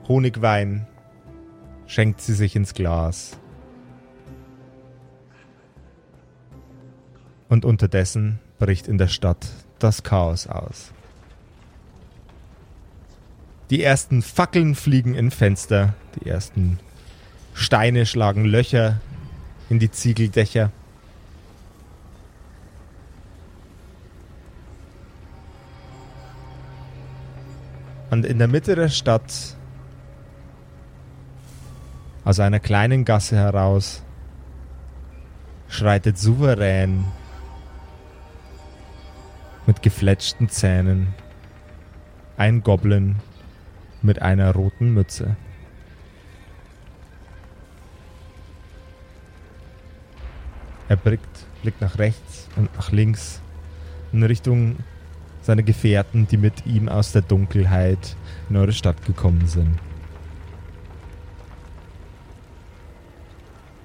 [0.08, 0.88] Honigwein,
[1.86, 3.38] schenkt sie sich ins Glas.
[7.48, 9.48] Und unterdessen bricht in der Stadt
[9.80, 10.91] das Chaos aus.
[13.69, 15.93] Die ersten Fackeln fliegen in Fenster.
[16.15, 16.80] Die ersten
[17.54, 19.00] Steine schlagen Löcher
[19.70, 20.72] in die Ziegeldächer.
[28.10, 29.56] Und in der Mitte der Stadt,
[32.26, 34.02] aus einer kleinen Gasse heraus,
[35.68, 37.06] schreitet souverän
[39.68, 41.14] mit gefletschten Zähnen
[42.38, 43.18] ein Goblin
[44.02, 45.36] mit einer roten Mütze.
[50.89, 53.41] Er blickt, blickt nach rechts und nach links
[54.12, 54.78] in Richtung
[55.43, 58.15] seiner Gefährten, die mit ihm aus der Dunkelheit
[58.49, 59.78] in eure Stadt gekommen sind.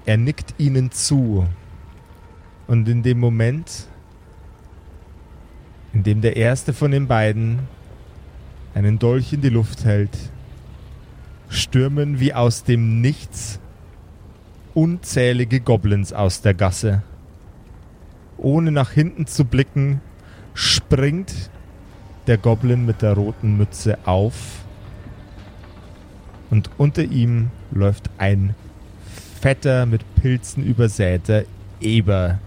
[0.06, 1.46] Er nickt ihnen zu.
[2.66, 3.86] Und in dem Moment,
[5.92, 7.60] in dem der erste von den beiden
[8.74, 10.16] einen Dolch in die Luft hält,
[11.50, 13.60] stürmen wie aus dem Nichts
[14.74, 17.02] unzählige Goblins aus der Gasse.
[18.36, 20.00] Ohne nach hinten zu blicken,
[20.52, 21.50] springt
[22.26, 24.64] der Goblin mit der roten Mütze auf
[26.50, 28.54] und unter ihm läuft ein
[29.40, 31.44] fetter, mit Pilzen übersäter
[31.80, 32.38] Eber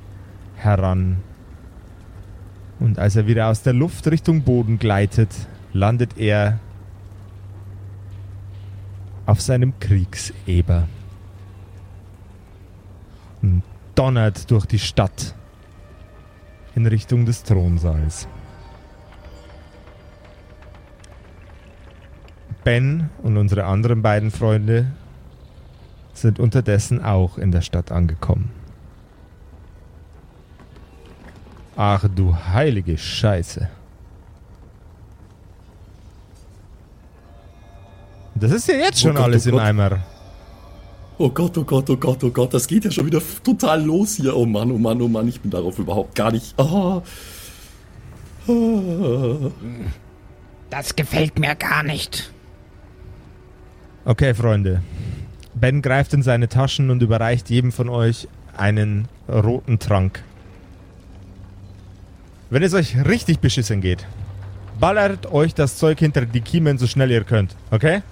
[0.55, 1.17] heran.
[2.79, 5.29] Und als er wieder aus der Luft Richtung Boden gleitet,
[5.73, 6.59] landet er
[9.25, 10.87] auf seinem Kriegseber
[13.41, 13.63] und
[13.95, 15.35] donnert durch die Stadt
[16.75, 18.27] in Richtung des Thronsaals.
[22.63, 24.91] Ben und unsere anderen beiden Freunde
[26.13, 28.51] sind unterdessen auch in der Stadt angekommen.
[31.75, 33.69] Ach du heilige Scheiße.
[38.35, 39.59] Das ist ja jetzt schon Oh Gott, alles oh im.
[39.59, 39.99] Eimer.
[41.19, 44.15] Oh Gott, oh Gott, oh Gott, oh Gott, das geht ja schon wieder total los
[44.15, 44.35] hier.
[44.35, 46.53] Oh Mann, oh Mann, oh Mann, ich bin darauf überhaupt gar nicht.
[46.57, 47.01] Oh.
[48.47, 49.51] Oh.
[50.69, 52.31] Das gefällt mir gar nicht.
[54.05, 54.83] Okay, Freunde.
[55.55, 60.23] Ben greift in seine Taschen und überreicht jedem von euch einen roten Trank.
[62.51, 64.05] Wenn es euch richtig beschissen geht,
[64.79, 68.03] ballert euch das Zeug hinter die Kiemen so schnell ihr könnt, okay?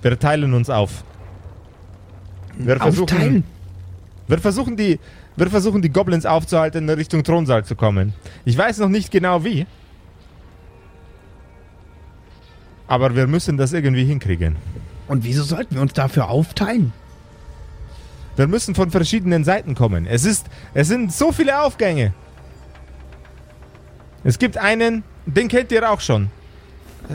[0.00, 1.04] Wir teilen uns auf.
[2.58, 3.44] Wir versuchen, Aufteilen.
[4.28, 4.98] wir versuchen die,
[5.36, 8.12] wir versuchen die Goblins aufzuhalten, in Richtung Thronsaal zu kommen.
[8.44, 9.66] Ich weiß noch nicht genau wie.
[12.86, 14.56] Aber wir müssen das irgendwie hinkriegen.
[15.08, 16.92] Und wieso sollten wir uns dafür aufteilen?
[18.36, 20.06] Wir müssen von verschiedenen Seiten kommen.
[20.06, 22.12] Es ist, es sind so viele Aufgänge.
[24.24, 26.30] Es gibt einen, den kennt ihr auch schon.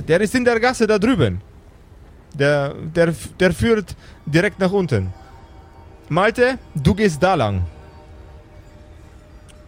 [0.07, 1.41] Der ist in der Gasse da drüben.
[2.33, 3.95] Der, der, der führt
[4.25, 5.13] direkt nach unten.
[6.09, 7.63] Malte, du gehst da lang.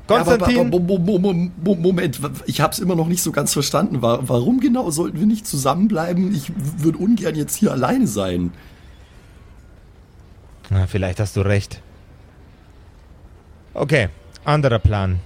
[0.08, 4.02] Konstantin, Ja, aber, aber, Mo- Moment, ich habe es immer noch nicht so ganz verstanden.
[4.02, 6.34] Wa- Warum genau sollten wir nicht zusammenbleiben?
[6.34, 8.52] Ich würde ungern jetzt hier alleine sein.
[10.72, 11.82] Na, vielleicht hast du recht.
[13.76, 14.10] Okay,
[14.46, 15.20] anderer Plan.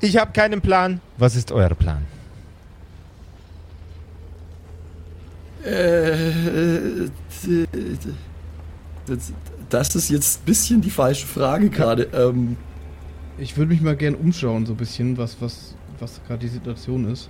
[0.00, 1.00] Ich habe keinen Plan.
[1.16, 2.04] Was ist euer Plan?
[5.64, 7.08] Äh,
[9.70, 12.04] das, ist jetzt ein bisschen die falsche Frage gerade.
[12.12, 12.56] Ähm,
[13.38, 17.10] Ich würde mich mal gern umschauen, so ein bisschen, was, was, was gerade die Situation
[17.10, 17.28] ist.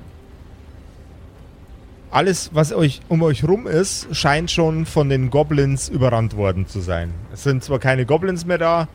[2.10, 6.80] Alles, was euch um euch rum ist, scheint schon von den Goblins überrannt worden zu
[6.80, 7.12] sein.
[7.30, 8.88] Es sind zwar keine Goblins mehr da,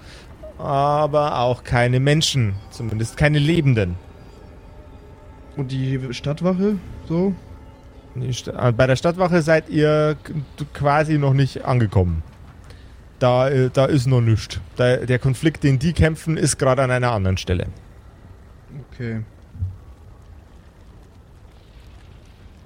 [0.58, 3.96] aber auch keine Menschen, zumindest keine Lebenden.
[5.56, 6.78] Und die Stadtwache,
[7.08, 7.36] so?
[8.16, 10.18] Äh, Bei der Stadtwache seid ihr
[10.74, 12.24] quasi noch nicht angekommen.
[13.24, 14.60] Da, äh, da ist noch nichts.
[14.76, 17.68] Da, der Konflikt, den die kämpfen, ist gerade an einer anderen Stelle.
[18.92, 19.22] Okay.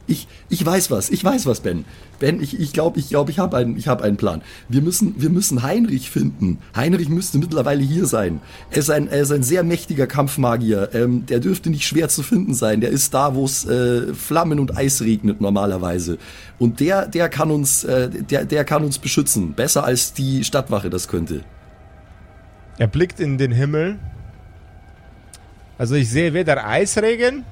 [0.08, 1.86] Ich, ich weiß was, ich weiß was, Ben.
[2.20, 4.42] Ben, ich glaube, ich, glaub, ich, glaub, ich habe einen, ich hab einen Plan.
[4.70, 6.60] Wir müssen, wir müssen Heinrich finden.
[6.76, 8.42] Heinrich müsste mittlerweile hier sein.
[8.72, 10.90] Er ist ein, er ist ein sehr mächtiger Kampfmagier.
[10.94, 12.82] Ähm, der dürfte nicht schwer zu finden sein.
[12.82, 16.18] Der ist da, wo es äh, Flammen und Eis regnet normalerweise.
[16.58, 19.54] Und der, der kann uns, äh, der, der kann uns beschützen.
[19.54, 21.42] Besser als die Stadtwache das könnte.
[22.80, 24.00] Er blickt in den Himmel.
[25.78, 27.44] Also ich sehe weder Eisregen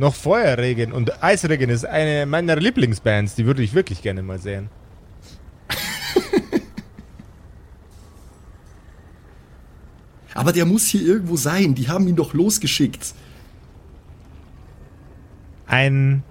[0.00, 0.92] noch Feuerregen.
[0.92, 3.36] Und Eisregen ist eine meiner Lieblingsbands.
[3.36, 4.68] Die würde ich wirklich gerne mal sehen.
[10.34, 11.76] Aber der muss hier irgendwo sein.
[11.76, 13.14] Die haben ihn doch losgeschickt.
[15.66, 16.24] Ein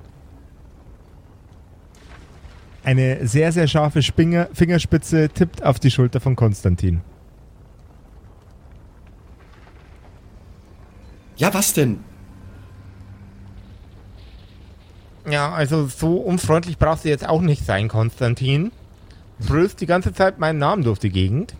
[2.84, 7.01] Eine sehr, sehr scharfe Spinger, Fingerspitze tippt auf die Schulter von Konstantin.
[11.36, 11.99] Ja, was denn?
[15.39, 18.73] Ja, also so unfreundlich brauchst du jetzt auch nicht sein, Konstantin.
[19.39, 21.55] Brüllst die ganze Zeit meinen Namen durch die Gegend.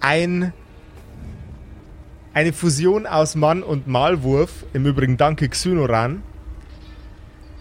[0.00, 0.54] Ein
[2.32, 6.22] eine Fusion aus Mann und Malwurf, im Übrigen danke Xynoran,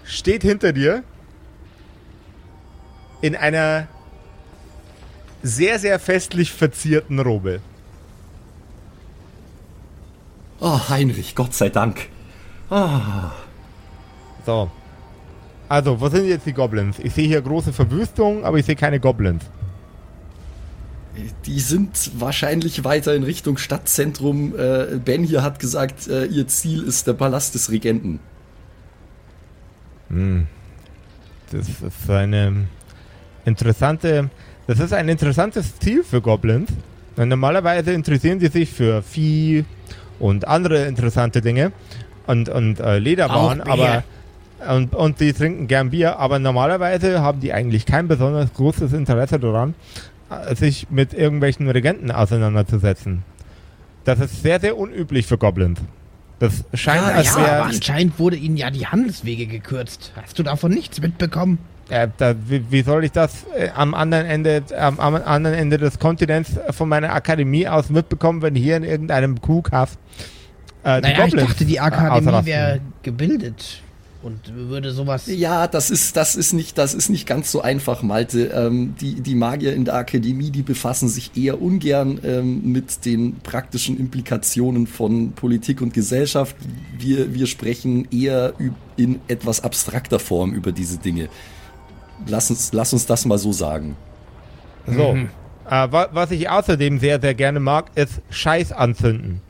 [0.06, 1.04] steht hinter dir
[3.20, 3.90] in einer
[5.42, 7.60] sehr, sehr festlich verzierten Robe.
[10.62, 12.08] Oh, Heinrich, Gott sei Dank.
[12.70, 13.34] Ah.
[14.46, 14.70] So.
[15.70, 17.00] Also, wo sind jetzt die Goblins?
[17.00, 19.44] Ich sehe hier große Verwüstung, aber ich sehe keine Goblins.
[21.46, 24.54] Die sind wahrscheinlich weiter in Richtung Stadtzentrum.
[24.58, 28.20] Äh, ben hier hat gesagt, äh, ihr Ziel ist der Palast des Regenten.
[31.52, 32.68] Das ist eine
[33.46, 34.30] interessante.
[34.66, 36.70] Das ist ein interessantes Ziel für Goblins.
[37.18, 39.66] Denn normalerweise interessieren sie sich für Vieh
[40.20, 41.72] und andere interessante Dinge
[42.26, 44.04] und, und äh, Lederwaren, aber
[44.70, 49.40] und, und die trinken gern Bier, aber normalerweise haben die eigentlich kein besonders großes Interesse
[49.40, 49.74] daran,
[50.30, 53.24] äh, sich mit irgendwelchen Regenten auseinanderzusetzen.
[54.06, 55.80] Das ist sehr, sehr unüblich für Goblins.
[56.40, 60.12] Das scheint, Ja, als Ja, wäre anscheinend wurde ihnen ja die Handelswege gekürzt.
[60.22, 61.58] Hast du davon nichts mitbekommen?
[61.90, 65.78] Äh, da, wie, wie soll ich das äh, am anderen Ende am, am anderen Ende
[65.78, 69.98] des Kontinents äh, von meiner Akademie aus mitbekommen, wenn hier in irgendeinem Kuhkaff
[70.84, 73.82] äh, die Naja, ich Goblins, dachte, die äh, Akademie wäre gebildet
[74.24, 75.28] und würde sowas.
[75.28, 78.46] Ja, das ist, das ist nicht, das ist nicht ganz so einfach, Malte.
[78.48, 83.36] Ähm, die, die Magier in der Akademie, die befassen sich eher ungern ähm, mit den
[83.42, 86.56] praktischen Implikationen von Politik und Gesellschaft.
[86.98, 88.54] Wir, wir sprechen eher
[88.96, 91.30] in etwas abstrakter Form über diese Dinge.
[92.28, 93.98] Lass uns, lass uns das mal so sagen.
[94.88, 95.18] So.
[95.66, 99.42] Äh, wa was ich außerdem sehr, sehr gerne mag, ist Scheiß anzünden.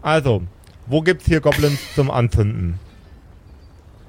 [0.00, 0.42] Also,
[0.86, 2.78] wo gibt's hier Goblins zum Anzünden?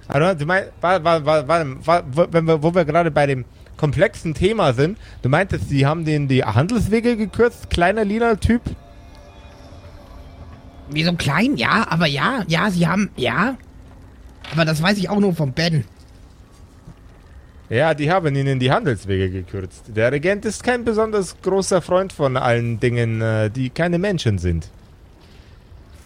[0.10, 3.26] Also, du meinst, wa, wa, wa, wa, wa, wo- wenn wir, wo wir gerade bei
[3.28, 3.46] dem
[3.78, 8.62] komplexen Thema sind, du meintest, sie haben den die Handelswege gekürzt, kleiner lila Typ?
[10.90, 13.56] Wie so klein, ja, aber ja, ja, sie haben, ja.
[14.52, 15.86] Aber das weiß ich auch nur vom Ben.
[17.70, 19.84] Ja, die haben ihnen die Handelswege gekürzt.
[19.90, 24.70] Der Regent ist kein besonders großer Freund von allen Dingen, äh, die keine Menschen sind.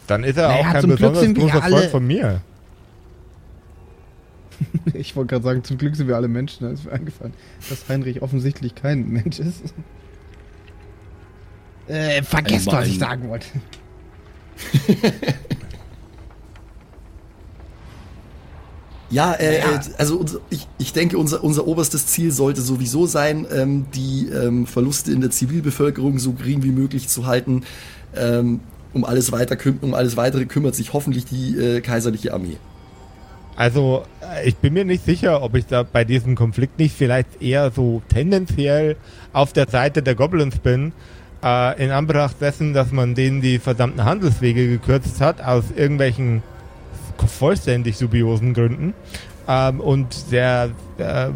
[0.07, 2.41] Dann ist er Naja, auch kein Glück besonders großer Freund von mir.
[4.93, 6.65] Ich wollte gerade sagen, zum Glück sind wir alle Menschen.
[6.67, 7.33] Da ist mir eingefallen,
[7.69, 9.73] dass Heinrich offensichtlich kein Mensch ist.
[11.87, 13.47] Äh, vergesst, Einmal was ich sagen wollte.
[19.13, 19.75] Ja, äh, Naja.
[19.75, 24.65] äh, also ich, ich denke, unser, unser oberstes Ziel sollte sowieso sein, ähm, die ähm,
[24.65, 27.61] Verluste in der Zivilbevölkerung so gering wie möglich zu halten.
[28.15, 28.61] Ähm,
[28.91, 32.57] um, alles weiter, um alles weitere kümmert sich hoffentlich die äh, kaiserliche Armee.
[33.55, 34.03] Also,
[34.45, 38.01] ich bin mir nicht sicher, ob ich da bei diesem Konflikt nicht vielleicht eher so
[38.09, 38.95] tendenziell
[39.31, 40.93] auf der Seite der Goblins bin,
[41.43, 46.43] äh, in Anbetracht dessen, dass man denen die verdammten Handelswege gekürzt hat, aus irgendwelchen
[47.27, 48.93] vollständig dubiosen Gründen.
[49.47, 51.29] Ähm, und der äh,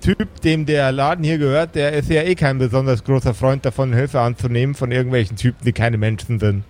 [0.00, 3.92] Typ, dem der Laden hier gehört, der ist ja eh kein besonders großer Freund davon,
[3.92, 6.64] Hilfe anzunehmen von irgendwelchen Typen, die keine Menschen sind.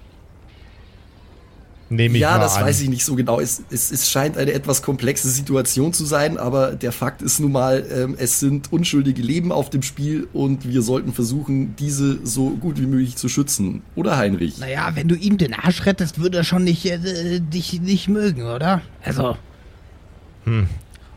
[1.91, 2.65] Nehme ich ja, mal das an.
[2.65, 3.41] weiß ich nicht so genau.
[3.41, 7.53] Es, es, es scheint eine etwas komplexe Situation zu sein, aber der Fakt ist nun
[7.53, 12.51] mal, ähm, es sind unschuldige Leben auf dem Spiel und wir sollten versuchen, diese so
[12.51, 13.83] gut wie möglich zu schützen.
[13.95, 14.59] Oder Heinrich?
[14.59, 18.43] Naja, wenn du ihm den Arsch rettest, würde er schon nicht, äh, dich nicht mögen,
[18.43, 18.83] oder?
[19.03, 19.37] Also,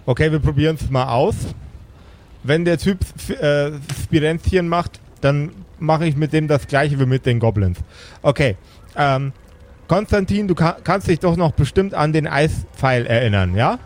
[0.06, 1.36] Okay, wir probieren es mal aus.
[2.44, 3.00] Wenn der Typ
[3.30, 3.72] äh,
[4.04, 7.78] Spirenzchen macht, dann mache ich mit dem das gleiche wie mit den Goblins.
[8.22, 8.58] Okay.
[8.96, 9.32] Ähm,
[9.92, 13.78] Konstantin, du ka kannst dich doch noch bestimmt an den Eispfeil erinnern, ja?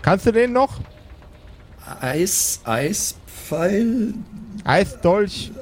[0.00, 0.80] Kannst du den noch?
[2.00, 4.14] Eis, Eispfeil,
[4.64, 5.52] Eisdolch.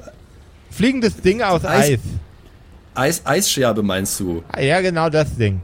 [0.71, 1.99] Fliegendes Ding aus Eis- Eis.
[2.93, 4.41] Eis, Eisscherbe meinst du?
[4.57, 5.59] Ja, genau das Ding.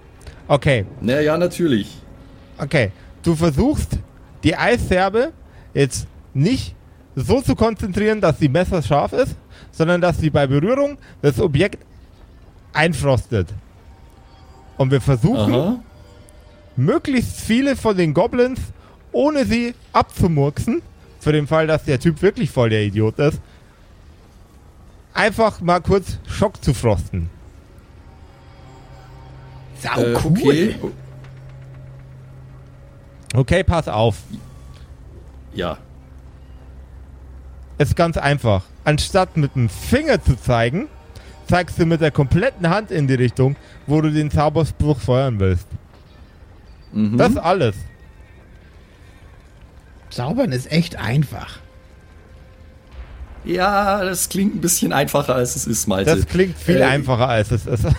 [0.50, 0.86] Okay.
[1.00, 1.98] Na ja, natürlich.
[2.58, 2.92] Okay,
[3.24, 3.92] du versuchst
[4.44, 5.32] die Eisserbe
[5.74, 6.76] jetzt nicht
[7.16, 9.38] so zu konzentrieren, dass sie messerscharf ist,
[9.72, 11.86] sondern dass sie bei Berührung das Objekt
[12.74, 13.50] einfrostet.
[14.78, 15.80] Und wir versuchen, Aha.
[16.76, 18.60] möglichst viele von den Goblins,
[19.12, 20.82] ohne sie abzumurksen,
[21.20, 23.40] für den Fall, dass der Typ wirklich voll der Idiot ist,
[25.14, 27.30] einfach mal kurz Schock zu frosten.
[29.80, 30.32] sau Äh, cool.
[30.38, 30.76] okay.
[33.34, 34.18] Okay, pass auf.
[35.54, 35.78] Ja.
[37.78, 38.64] Ist ganz einfach.
[38.84, 40.88] Anstatt mit dem Finger zu zeigen,
[41.52, 45.68] zeigst du mit der kompletten Hand in die Richtung, wo du den Zauberspruch feuern willst.
[46.94, 47.18] Mhm.
[47.18, 47.76] Das ist alles.
[50.10, 51.60] Zaubern ist echt einfach.
[53.44, 56.16] ja, das klingt ein bisschen einfacher, als es ist, Malte.
[56.16, 57.86] Das klingt viel Äh, einfacher als es ist.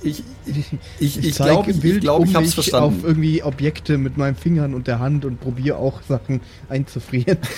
[0.00, 0.22] Ich,
[1.00, 2.98] ich, ich, zeig glaube, ich, wild ich, glaub, ich um hab's mich verstanden.
[3.00, 7.38] auf irgendwie Objekte mit meinen Fingern und der Hand und probiere auch Sachen einzufrieren.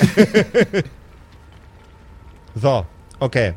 [2.54, 2.86] So,
[3.20, 3.52] okay.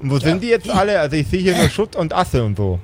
[0.00, 1.00] Und wo sind die jetzt alle?
[1.00, 2.78] Also ich sehe hier nur Schutt und Asse und so.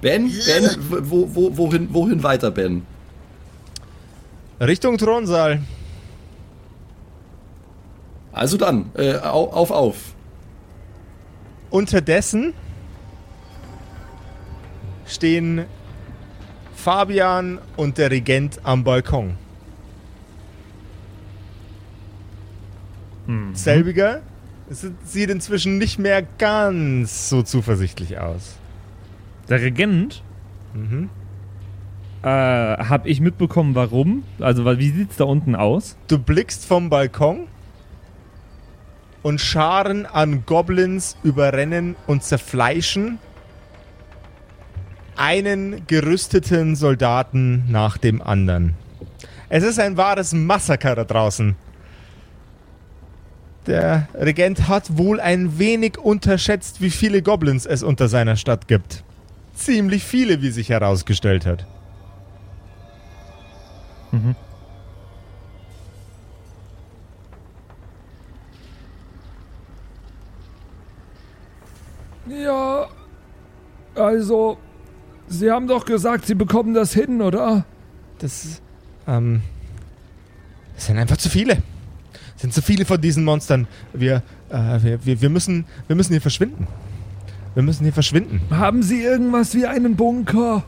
[0.00, 0.70] Ben, Ben,
[1.10, 2.84] wo, wo, wohin, wohin weiter, Ben?
[4.60, 5.60] Richtung Thronsaal.
[8.32, 9.96] Also dann, äh, au- auf, auf.
[11.70, 12.52] Unterdessen
[15.06, 15.64] stehen
[16.74, 19.36] Fabian und der Regent am Balkon.
[23.54, 24.20] Selbiger
[24.70, 28.56] es sieht inzwischen nicht mehr ganz so zuversichtlich aus.
[29.48, 30.22] Der Regent,
[30.74, 31.10] Mhm.
[32.22, 34.24] äh, habe ich mitbekommen, warum.
[34.40, 35.96] Also, wie sieht's da unten aus?
[36.08, 37.46] Du blickst vom Balkon
[39.22, 43.18] und Scharen an Goblins überrennen und zerfleischen
[45.16, 48.74] einen gerüsteten Soldaten nach dem anderen.
[49.48, 51.54] Es ist ein wahres Massaker da draußen.
[53.66, 59.02] Der Regent hat wohl ein wenig unterschätzt, wie viele Goblins es unter seiner Stadt gibt.
[59.54, 61.66] Ziemlich viele, wie sich herausgestellt hat.
[72.26, 72.88] Ja,
[73.94, 74.58] also,
[75.26, 77.64] Sie haben doch gesagt, Sie bekommen das hin, oder?
[78.18, 78.60] Das,
[79.06, 79.42] ähm,
[80.74, 81.62] das sind einfach zu viele.
[82.44, 83.66] Es sind zu viele von diesen Monstern.
[83.94, 86.66] Wir, äh, wir, wir, wir müssen, wir müssen hier verschwinden.
[87.54, 88.42] Wir müssen hier verschwinden.
[88.50, 90.62] Haben Sie irgendwas wie einen Bunker?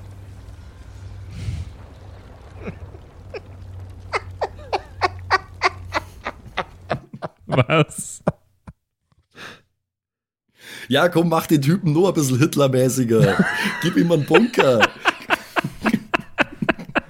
[7.44, 8.22] Was?
[10.88, 13.44] Ja, komm, mach den Typen nur ein bisschen Hitlermäßiger.
[13.82, 14.80] Gib ihm einen Bunker.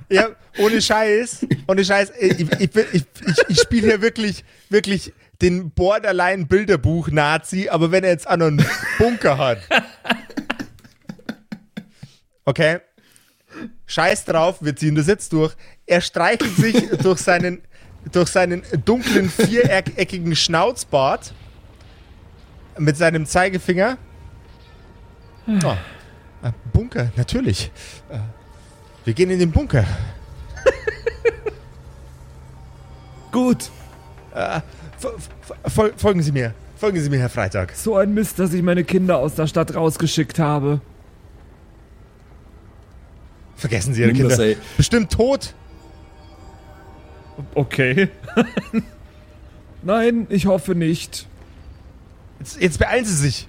[0.08, 2.12] Ja, ohne Scheiß, ohne Scheiß.
[2.20, 3.04] Ich, ich, ich, ich,
[3.48, 8.64] ich spiele hier wirklich, wirklich den Borderline-Bilderbuch-Nazi, aber wenn er jetzt auch noch einen
[8.98, 9.58] Bunker hat.
[12.44, 12.78] Okay.
[13.86, 15.54] Scheiß drauf, wir ziehen das jetzt durch.
[15.86, 17.62] Er streichelt sich durch seinen,
[18.12, 21.32] durch seinen dunklen, viereckigen Schnauzbart
[22.78, 23.98] mit seinem Zeigefinger.
[25.64, 25.76] Oh,
[26.42, 27.70] äh, Bunker, natürlich.
[28.10, 28.18] Äh,
[29.04, 29.84] Wir gehen in den Bunker.
[33.32, 33.70] Gut,
[35.66, 36.54] fol- folgen Sie mir.
[36.76, 37.72] Folgen Sie mir, Herr Freitag.
[37.74, 40.80] so ein Mist, dass ich meine Kinder aus der Stadt rausgeschickt habe.
[43.56, 44.50] Vergessen Sie Ihre Nimm das, Kinder.
[44.50, 44.56] ey.
[44.76, 45.54] Bestimmt tot.
[47.54, 48.08] Okay.
[49.82, 51.26] Nein, ich hoffe nicht.
[52.38, 53.48] Jetzt, jetzt beeilen Sie sich.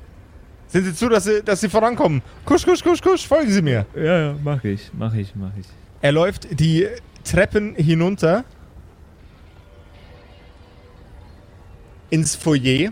[0.69, 2.21] Sehen Sie zu, dass Sie, dass Sie vorankommen.
[2.45, 3.27] Kusch, kusch, kusch, kusch.
[3.27, 3.85] Folgen Sie mir.
[3.95, 5.65] Ja, ja, mach ich, mach ich, mach ich.
[6.01, 6.87] Er läuft die
[7.23, 8.45] Treppen hinunter
[12.09, 12.91] ins Foyer.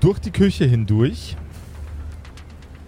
[0.00, 1.36] Durch die Küche hindurch.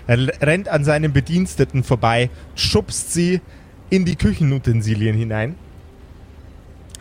[0.07, 3.41] Er rennt an seinen Bediensteten vorbei, schubst sie
[3.89, 5.55] in die Küchenutensilien hinein.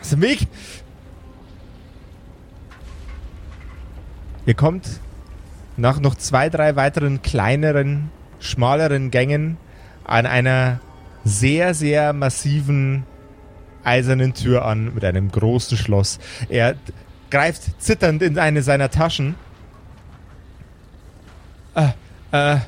[0.00, 0.46] Aus dem Weg!
[4.46, 5.00] Ihr kommt
[5.76, 9.56] nach noch zwei, drei weiteren kleineren, schmaleren Gängen
[10.04, 10.80] an einer
[11.24, 13.04] sehr, sehr massiven
[13.82, 16.18] eisernen Tür an mit einem großen Schloss.
[16.48, 16.76] Er
[17.30, 19.34] greift zitternd in eine seiner Taschen.
[21.74, 21.88] Äh,
[22.32, 22.58] äh,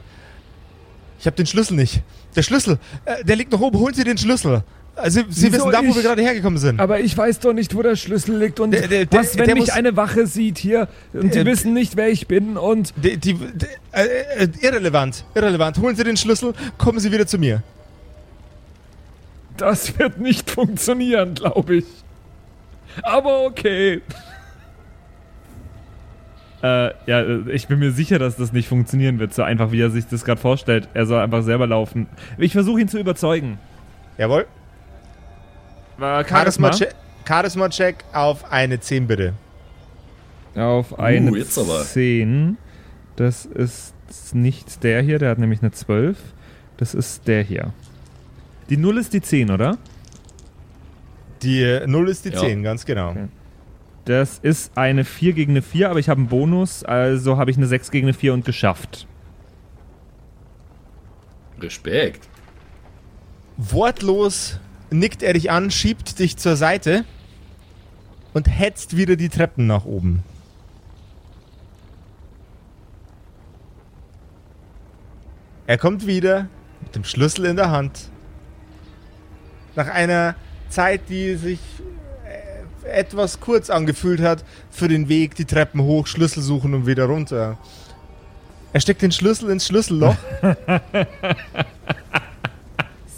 [1.19, 2.03] ich habe den Schlüssel nicht.
[2.35, 3.79] Der Schlüssel, äh, der liegt noch oben.
[3.79, 4.63] Holen Sie den Schlüssel.
[4.97, 5.95] Also, Sie Wieso wissen da, wo ich?
[5.97, 6.81] wir gerade hergekommen sind.
[6.81, 9.45] Aber ich weiß doch nicht, wo der Schlüssel liegt und Der- der- der- was, wenn
[9.45, 12.57] der mich muss- eine Wache sieht hier und die Äh, wissen nicht, wer ich bin
[12.57, 14.05] und Die, die, die, äh,
[14.45, 15.79] äh, irrelevant, irrelevant.
[15.79, 17.63] Holen Sie den Schlüssel, kommen Sie wieder zu mir.
[19.59, 21.85] das wird nicht funktionieren, glaube ich.
[23.03, 24.01] Aber okay.
[26.63, 29.91] Äh, ja, ich bin mir sicher, dass das nicht funktionieren wird, so einfach wie er
[29.91, 30.89] sich das gerade vorstellt.
[30.95, 32.07] Er soll einfach selber laufen.
[32.39, 33.59] Ich versuche ihn zu überzeugen.
[34.19, 34.47] Jawohl.
[36.01, 36.95] Äh, Charisma-Check
[37.27, 39.35] Charisma -Check auf eine 10 bitte.
[40.55, 41.83] Auf eine jetzt aber.
[41.83, 42.57] 10.
[43.17, 46.19] Das ist ist nicht der hier, der hat nämlich eine 12.
[46.77, 47.73] Das ist der hier.
[48.69, 49.79] Die 0 ist die 10, oder?
[51.43, 52.41] Die 0 ist die Ja.
[52.41, 53.11] 10, ganz genau.
[53.11, 53.29] Okay.
[54.05, 57.57] Das ist eine 4 gegen eine 4, aber ich habe einen Bonus, also habe ich
[57.57, 59.07] eine 6 gegen eine 4 und geschafft.
[61.61, 62.29] Respekt.
[63.57, 64.61] Wortlos
[64.91, 67.05] nickt er dich an, schiebt dich zur Seite
[68.35, 70.23] und hetzt wieder die Treppen nach oben.
[75.67, 76.49] Er kommt wieder
[76.81, 78.09] mit dem Schlüssel in der Hand.
[79.75, 80.37] Nach einer
[80.69, 81.59] Zeit, die sich
[82.85, 87.07] äh, etwas kurz angefühlt hat, für den Weg die Treppen hoch, Schlüssel suchen und wieder
[87.07, 87.59] runter.
[88.73, 90.17] Er steckt den Schlüssel ins Schlüsselloch.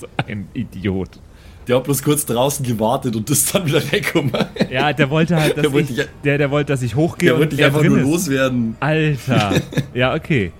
[0.00, 1.18] So ein Idiot.
[1.68, 4.32] Der hat bloß kurz draußen gewartet und ist dann wieder weggekommen.
[4.70, 7.26] Ja, der wollte halt, dass Der wollte ich, dich- der, der wollte, dass ich hochgehe
[7.28, 8.02] Der und wollte dich einfach nur ist.
[8.04, 8.76] loswerden.
[8.80, 9.52] Alter.
[9.94, 10.52] Ja, okay.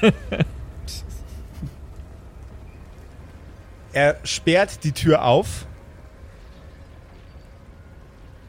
[3.92, 5.66] Er sperrt die Tür auf,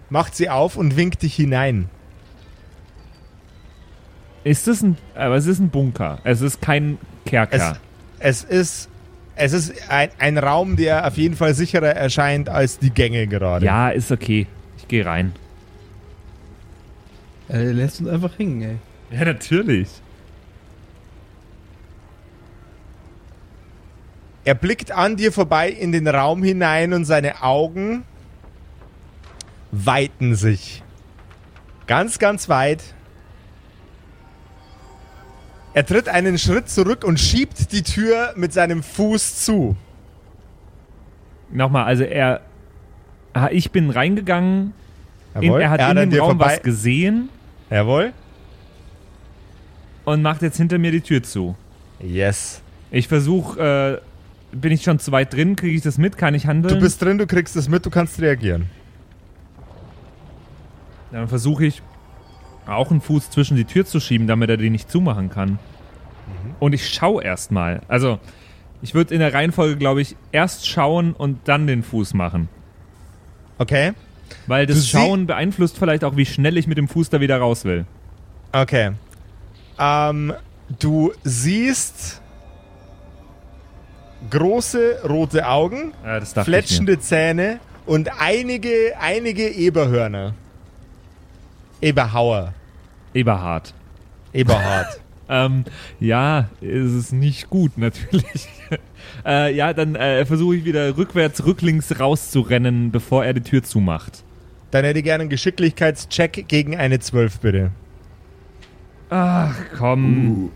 [0.09, 1.89] macht sie auf und winkt dich hinein.
[4.43, 6.19] Ist es ein, aber es ist ein Bunker.
[6.23, 7.77] Es ist kein Kerker.
[8.19, 8.89] Es, es ist,
[9.35, 13.65] es ist ein, ein Raum, der auf jeden Fall sicherer erscheint als die Gänge gerade.
[13.65, 14.47] ja, ist okay.
[14.77, 15.33] Ich gehe rein.
[17.47, 19.17] Er lässt uns einfach hängen, ey.
[19.17, 19.89] Ja, natürlich.
[24.45, 28.03] Er blickt an dir vorbei in den Raum hinein und seine Augen
[29.71, 30.83] weiten sich.
[31.87, 32.94] Ganz, ganz weit.
[35.75, 39.75] Er tritt einen Schritt zurück und schiebt die Tür mit seinem Fuß zu.
[41.51, 42.39] Nochmal, also er.
[43.51, 44.73] Ich bin reingegangen.
[45.41, 47.27] In, er hat Er in dem Raum was gesehen
[47.69, 48.13] Jawohl.
[50.05, 51.57] und macht jetzt hinter mir die Tür zu.
[51.99, 52.61] Yes.
[52.89, 54.01] Ich versuche,
[54.53, 55.57] äh, bin ich schon zu weit drin?
[55.57, 56.17] Kriege ich das mit?
[56.17, 56.73] Kann ich handeln?
[56.73, 58.67] Du bist drin, du kriegst es mit, du kannst reagieren.
[61.11, 61.81] Dann versuche ich
[62.67, 65.59] auch einen Fuß zwischen die Tür zu schieben, damit er die nicht zumachen kann.
[66.59, 67.81] Und ich schaue erstmal.
[67.87, 68.19] Also,
[68.81, 72.47] ich würde in der Reihenfolge, glaube ich, erst schauen und dann den Fuß machen.
[73.57, 73.93] Okay.
[74.47, 77.19] Weil Du das sie- Schauen beeinflusst vielleicht auch, wie schnell ich mit dem Fuß da
[77.19, 77.85] wieder raus will.
[78.51, 78.91] Okay.
[79.79, 80.33] Ähm,
[80.79, 82.21] du siehst
[84.29, 90.33] große rote Augen, Ja, fletschende Zähne und einige, einige Eberhörner.
[91.85, 92.53] Eberhauer.
[93.13, 93.73] Eberhard.
[94.33, 94.99] Eberhard.
[95.27, 95.63] Ähm,
[95.99, 98.47] ja, ist es nicht gut, natürlich.
[99.25, 104.23] äh, ja, dann äh, versuche ich wieder rückwärts, rücklinks rauszurennen, bevor er die Tür zumacht.
[104.69, 107.71] Dann hätte ich gerne einen Geschicklichkeitscheck gegen eine 12, bitte.
[109.09, 110.29] Ach, komm.
[110.29, 110.49] Uh.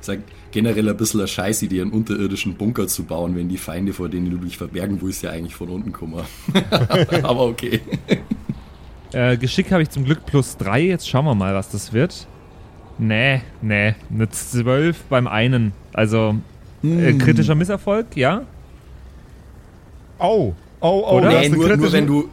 [0.00, 0.16] Ist ja
[0.50, 4.30] generell ein bisschen eine Scheißidee, einen unterirdischen Bunker zu bauen, wenn die Feinde, vor denen
[4.30, 6.22] du dich verbergen willst, ja eigentlich von unten kommen.
[7.22, 7.80] Aber okay.
[9.12, 10.80] Äh, Geschick habe ich zum Glück plus 3.
[10.80, 12.26] Jetzt schauen wir mal, was das wird.
[12.98, 13.94] Nee, nee.
[14.12, 15.72] Eine 12 beim einen.
[15.92, 16.36] Also,
[16.82, 18.42] äh, kritischer Misserfolg, ja?
[20.18, 20.54] Oh.
[20.80, 21.28] Oh, oh, Oder?
[21.32, 22.28] hast Nee, nur, nur wenn du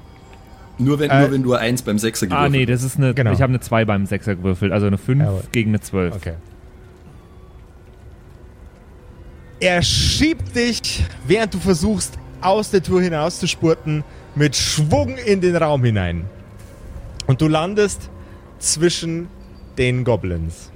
[0.79, 2.97] nur wenn, Äh, nur wenn du eine Eins beim Sechser gewürfelt Ah, nee, das ist
[2.97, 3.13] eine.
[3.13, 3.31] Genau.
[3.31, 4.71] Ich habe eine 2 beim 6er gewürfelt.
[4.71, 5.43] Also eine 5 Jawohl.
[5.51, 6.15] gegen eine 12.
[6.15, 6.33] Okay.
[9.59, 14.05] Er schiebt dich, während du versuchst, aus der Tür hinaus zu spurten,
[14.35, 16.23] mit Schwung in den Raum hinein.
[17.29, 18.09] Und du landest
[18.57, 19.27] zwischen
[19.77, 20.71] den Goblins.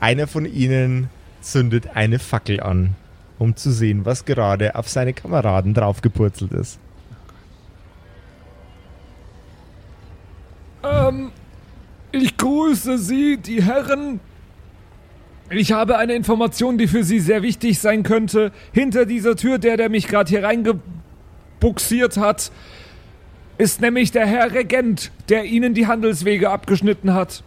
[0.00, 1.08] Einer von ihnen
[1.40, 2.94] zündet eine Fackel an,
[3.38, 6.78] um zu sehen, was gerade auf seine Kameraden draufgepurzelt ist.
[10.84, 11.30] Ähm,
[12.12, 14.20] ich grüße Sie, die Herren.
[15.48, 18.52] Ich habe eine Information, die für Sie sehr wichtig sein könnte.
[18.72, 22.52] Hinter dieser Tür, der, der mich gerade hier reingebuxiert hat,
[23.58, 27.42] ist nämlich der Herr Regent, der Ihnen die Handelswege abgeschnitten hat.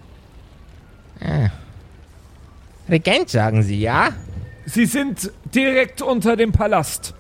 [2.90, 4.10] Regent, sagen Sie, ja?
[4.66, 7.14] Sie sind direkt unter dem Palast.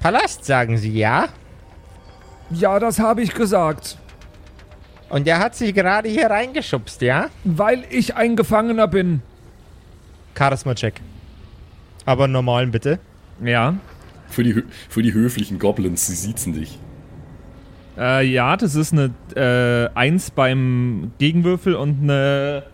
[0.00, 1.28] Palast, sagen Sie, ja?
[2.50, 3.96] Ja, das habe ich gesagt.
[5.08, 7.28] Und er hat sich gerade hier reingeschubst, ja?
[7.44, 9.22] Weil ich ein Gefangener bin.
[10.36, 11.00] Charisma-Check.
[12.04, 12.98] Aber normalen, bitte.
[13.42, 13.76] Ja.
[14.28, 16.78] Für die, für die höflichen Goblins, sie siezen dich.
[17.96, 22.64] Äh, ja, das ist eine äh, 1 beim Gegenwürfel und eine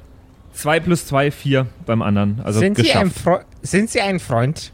[0.55, 2.41] 2 plus 2, 4 beim anderen.
[2.43, 3.19] Also sind, Sie ein geschafft.
[3.21, 4.73] Fre sind Sie ein Freund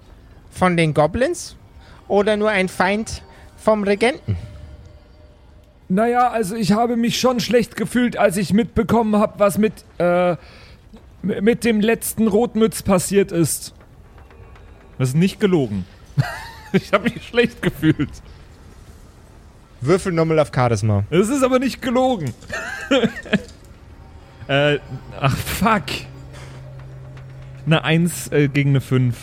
[0.50, 1.56] von den Goblins?
[2.08, 3.22] Oder nur ein Feind
[3.56, 4.36] vom Regenten?
[5.88, 10.36] Naja, also ich habe mich schon schlecht gefühlt, als ich mitbekommen habe, was mit äh,
[11.22, 13.74] mit dem letzten Rotmütz passiert ist.
[14.98, 15.84] Das ist nicht gelogen.
[16.72, 18.10] ich habe mich schlecht gefühlt.
[19.86, 21.04] Würfel nochmal auf Charisma.
[21.10, 22.32] Das ist aber nicht gelogen.
[24.48, 24.78] äh,
[25.20, 25.84] ach, fuck.
[27.66, 29.16] Eine 1 äh, gegen eine 5.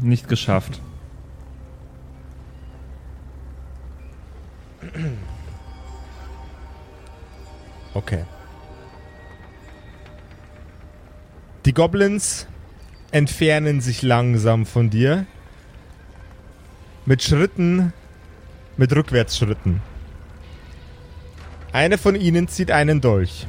[0.00, 0.80] Nicht geschafft.
[7.94, 8.24] Okay.
[11.64, 12.46] Die Goblins
[13.10, 15.26] entfernen sich langsam von dir.
[17.06, 17.92] Mit Schritten,
[18.76, 19.80] mit Rückwärtsschritten.
[21.76, 23.46] Eine von ihnen zieht einen Dolch.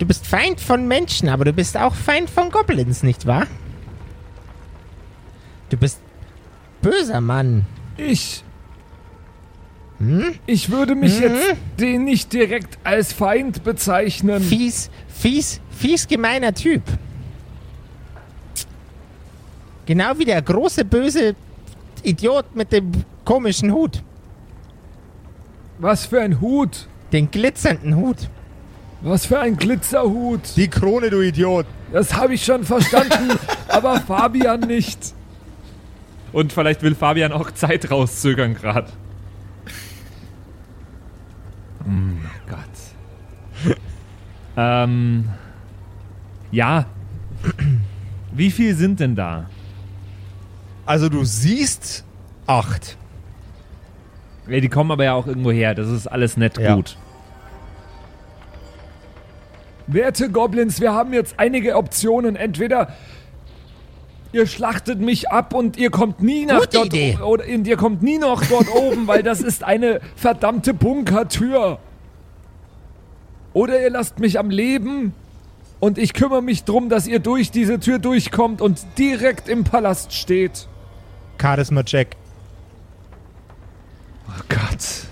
[0.00, 3.46] Du bist Feind von Menschen, aber du bist auch Feind von Goblins, nicht wahr?
[5.70, 6.00] Du bist
[6.82, 7.66] böser Mann.
[7.96, 8.42] Ich.
[9.98, 10.34] Hm?
[10.46, 11.22] Ich würde mich Hm?
[11.22, 14.42] jetzt den nicht direkt als Feind bezeichnen.
[14.42, 16.82] Fies, fies, fies gemeiner Typ.
[19.86, 21.36] Genau wie der große böse
[22.02, 22.90] Idiot mit dem
[23.24, 24.02] komischen Hut.
[25.78, 26.88] Was für ein Hut.
[27.12, 28.28] Den glitzernden Hut.
[29.02, 30.56] Was für ein Glitzerhut.
[30.56, 31.66] Die Krone, du Idiot.
[31.92, 34.98] Das habe ich schon verstanden, aber Fabian nicht.
[36.32, 38.88] Und vielleicht will Fabian auch Zeit rauszögern gerade.
[41.84, 43.76] Oh Gott.
[44.56, 45.28] ähm.
[46.50, 46.86] Ja.
[48.32, 49.48] Wie viel sind denn da?
[50.84, 52.04] Also du siehst
[52.46, 52.96] acht.
[54.48, 55.74] Ja, die kommen aber ja auch irgendwo her.
[55.74, 56.74] Das ist alles nett Ja.
[56.76, 56.96] gut.
[59.86, 62.34] Werte Goblins, wir haben jetzt einige Optionen.
[62.36, 62.88] Entweder
[64.32, 67.18] ihr schlachtet mich ab und ihr kommt nie nach Gute dort Idee.
[67.24, 71.78] oder und ihr kommt nie noch dort oben, weil das ist eine verdammte Bunkertür.
[73.52, 75.14] Oder ihr lasst mich am Leben
[75.80, 80.12] und ich kümmere mich drum, dass ihr durch diese Tür durchkommt und direkt im Palast
[80.12, 80.66] steht.
[81.40, 82.16] Charisma-Check.
[84.38, 85.06] Oh Gott.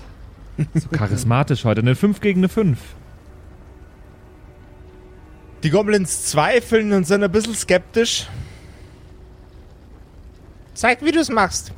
[0.73, 1.81] So charismatisch heute.
[1.81, 2.79] Eine 5 gegen eine 5.
[5.63, 8.27] Die Goblins zweifeln und sind ein bisschen skeptisch.
[10.73, 11.71] Zeig, wie du es machst.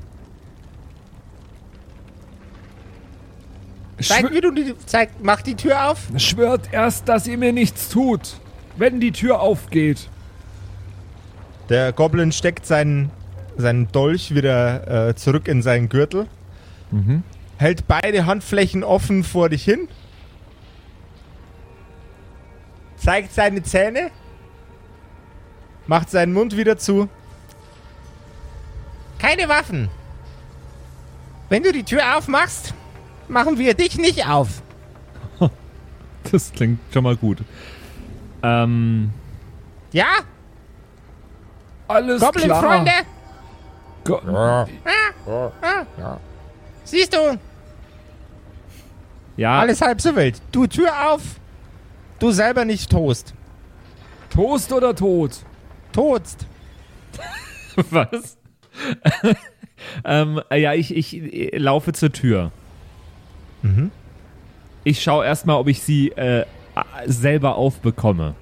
[4.02, 4.76] Zeig, Schwö wie du die.
[4.86, 6.08] Zeig, mach die Tür auf.
[6.18, 8.40] schwört erst, dass ihr mir nichts tut,
[8.76, 10.10] wenn die Tür aufgeht.
[11.70, 13.10] Der Goblin steckt seinen,
[13.58, 16.28] seinen Dolch wieder äh, zurück in seinen Gürtel.
[17.58, 19.88] Hält beide Handflächen offen vor dich hin.
[22.98, 24.12] Zeigt seine Zähne.
[25.88, 27.10] Macht seinen Mund wieder zu.
[29.18, 29.90] Keine Waffen.
[31.50, 32.74] Wenn du die Tür aufmachst,
[33.28, 34.62] machen wir dich nicht auf.
[36.30, 37.38] Das klingt schon mal gut.
[38.44, 39.12] Ähm.
[39.94, 40.08] Ja?
[41.88, 42.34] Alles klar.
[42.34, 42.92] Goblin-Freunde?
[44.04, 44.22] Go
[46.84, 47.40] Siehst du?
[49.38, 50.42] Ja, Alles halb so wild.
[50.52, 51.22] Du Tür auf.
[52.20, 53.34] Du selber nicht toast.
[54.32, 55.38] Toast oder tot?
[55.92, 56.46] Totst.
[57.92, 58.38] was?
[60.04, 61.14] ähm, ja, ich, ich
[61.54, 62.52] äh, laufe zur Tür.
[63.62, 63.92] Mhm.
[64.84, 66.46] Ich schaue erstmal, ob ich sie äh,
[67.06, 68.36] selber aufbekomme.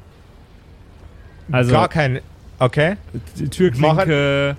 [1.51, 2.21] Also, Gar kein.
[2.59, 2.95] Okay.
[3.37, 4.55] die Türklinke.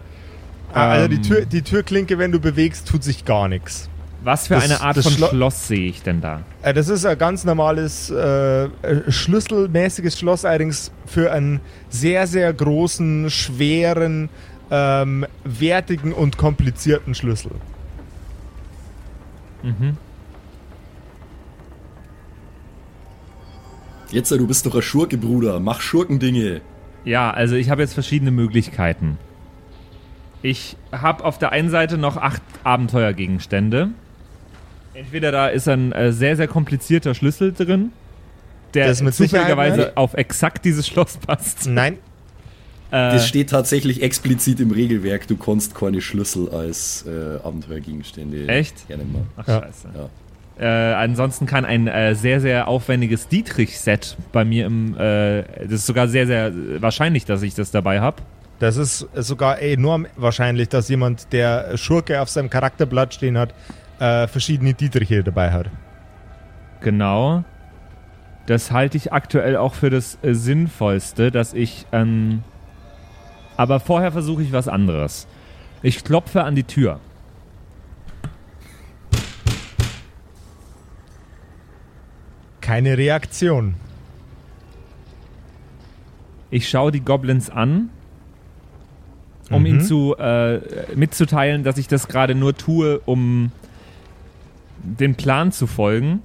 [0.73, 1.23] Ah, Also die, Ähm.
[1.23, 3.89] Tür, die Türklinke, wenn du bewegst, tut sich gar nichts.
[4.27, 6.41] Was für das- eine Art von Schlo- Schloss sehe ich denn da?
[6.63, 8.69] Äh, Das ist ein ganz normales äh, äh,
[9.11, 11.61] schlüsselmäßiges Schloss, allerdings für einen
[11.91, 14.29] sehr, sehr großen, schweren,
[14.71, 17.53] ähm, wertigen und komplizierten Schlüssel.
[19.63, 19.97] Mhm.
[24.11, 25.61] Jetzt, du bist doch ein Schurke, Bruder.
[25.61, 26.63] Mach Schurkendinge.
[27.05, 29.19] Ja, also ich habe jetzt verschiedene Möglichkeiten.
[30.43, 33.91] Ich habe auf der einen Seite noch acht Abenteuergegenstände.
[34.97, 37.93] Entweder da ist ein äh, sehr, sehr komplizierter Schlüssel drin,
[38.75, 41.67] der zufälligerweise auf exakt dieses Schloss passt.
[41.67, 41.95] Nein,
[42.91, 45.27] Äh, Das steht tatsächlich explizit im Regelwerk.
[45.27, 48.87] Du kannst keine Schlüssel als äh, Abenteuergegenstände Echt?
[48.89, 49.23] gerne mal.
[49.37, 49.63] ach, Ja.
[49.63, 49.89] scheiße.
[49.95, 50.09] Ja.
[50.59, 54.97] Äh, ansonsten kann ein äh, sehr, sehr aufwendiges Dietrich-Set bei mir im.
[54.97, 58.23] Äh, das ist sogar sehr, sehr wahrscheinlich, dass ich das dabei habe.
[58.61, 63.53] das ist sogar enorm wahrscheinlich, dass jemand, der Schurke auf seinem Charakterblatt stehen hat,
[63.99, 65.71] äh, verschiedene Dietriche dabei hat.
[66.81, 67.45] Genau.
[68.47, 71.87] Das halte ich aktuell auch für das äh, Sinnvollste, dass ich.
[71.93, 72.43] Ähm,
[73.57, 75.27] aber vorher versuche ich was anderes.
[75.83, 77.01] Ich klopfe an die Tür.
[82.61, 83.75] Keine Reaktion.
[86.51, 87.91] Ich schaue die Goblins an,
[89.51, 89.67] um Mhm.
[89.67, 90.61] ihnen zu, äh,
[90.95, 93.53] mitzuteilen, dass ich das gerade nur tue, um
[94.87, 96.23] den Plan zu folgen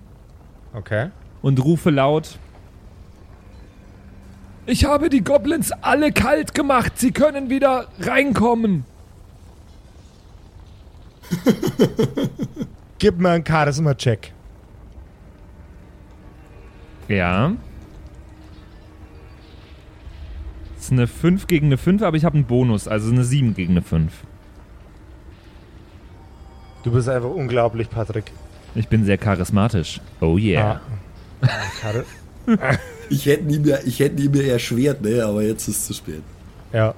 [0.74, 1.09] Okay.
[1.41, 2.38] und rufe laut,
[4.68, 6.93] Ich habe die Goblins alle kalt gemacht.
[6.97, 8.86] Sie können wieder reinkommen.
[12.99, 14.34] Gib mir einen Charisma-Check.
[17.07, 17.53] ja.
[20.76, 23.53] Das ist eine 5 gegen eine 5, aber ich habe einen Bonus, also eine 7
[23.53, 24.12] gegen eine 5.
[26.84, 28.32] Du bist einfach unglaublich, Patrick.
[28.76, 30.00] Ich bin sehr charismatisch.
[30.20, 30.82] Oh yeah.
[31.42, 31.94] Ah.
[33.10, 35.94] Ich hätte nie mehr, ich hätte nie mehr erschwert, ne, aber jetzt ist es zu
[35.94, 36.24] spät.
[36.72, 36.96] ja.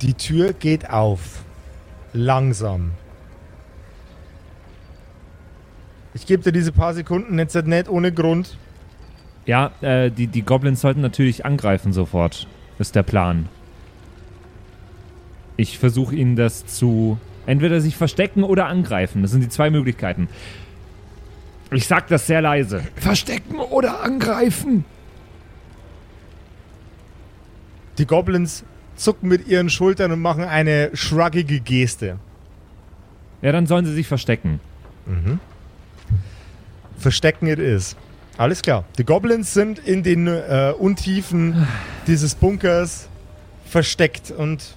[0.00, 1.44] Die Tür geht auf.
[2.12, 2.92] Langsam.
[6.12, 8.58] Ich gebe dir diese paar Sekunden jetzt nicht ohne Grund.
[9.46, 12.46] Ja, äh, die, die Goblins sollten natürlich angreifen sofort.
[12.78, 13.48] Ist der Plan.
[15.56, 17.18] Ich versuche ihnen das zu.
[17.46, 19.22] Entweder sich verstecken oder angreifen.
[19.22, 20.28] Das sind die zwei Möglichkeiten.
[21.70, 22.82] Ich sag das sehr leise.
[22.96, 24.84] Verstecken oder angreifen.
[27.98, 28.64] Die Goblins
[28.96, 32.18] zucken mit ihren Schultern und machen eine schruggige Geste.
[33.42, 34.60] Ja, dann sollen sie sich verstecken.
[36.96, 37.96] Verstecken it is.
[38.36, 38.84] Alles klar.
[38.98, 41.68] Die Goblins sind in den äh, Untiefen
[42.08, 43.08] dieses Bunkers
[43.64, 44.76] versteckt und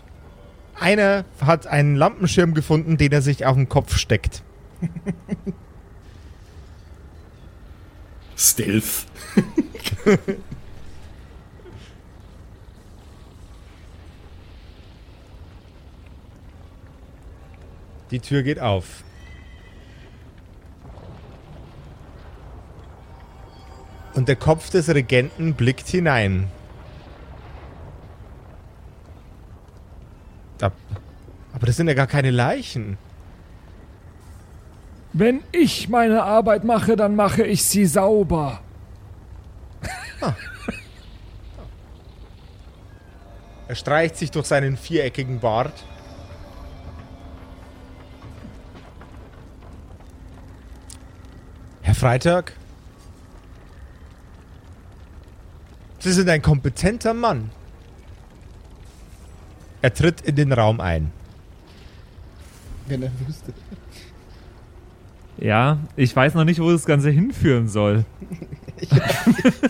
[0.80, 4.44] einer hat einen Lampenschirm gefunden, den er sich auf den Kopf steckt.
[8.38, 9.08] Stealth.
[18.12, 19.04] Die Tür geht auf.
[24.28, 26.50] Und der Kopf des Regenten blickt hinein.
[30.60, 32.98] Aber das sind ja gar keine Leichen.
[35.14, 38.60] Wenn ich meine Arbeit mache, dann mache ich sie sauber.
[43.70, 45.86] Er streicht sich durch seinen viereckigen Bart.
[51.82, 52.52] Herr Freitag?
[56.08, 57.50] Sie sind ein kompetenter Mann.
[59.82, 61.12] Er tritt in den Raum ein.
[62.86, 63.52] Wenn er wüsste.
[65.38, 68.06] Ja, ich weiß noch nicht, wo das Ganze hinführen soll.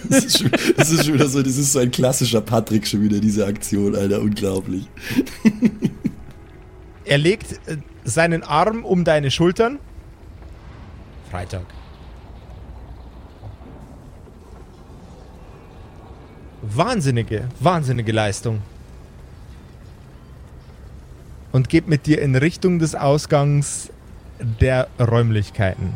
[0.10, 3.02] Das ist, schon, das ist schon wieder so, das ist so ein klassischer Patrick schon
[3.02, 4.86] wieder, diese Aktion, Alter, unglaublich.
[7.06, 9.80] Er legt äh, seinen Arm um deine Schultern.
[11.32, 11.66] Freitag.
[16.76, 18.62] Wahnsinnige, wahnsinnige Leistung.
[21.52, 23.90] Und geht mit dir in Richtung des Ausgangs
[24.40, 25.94] der Räumlichkeiten.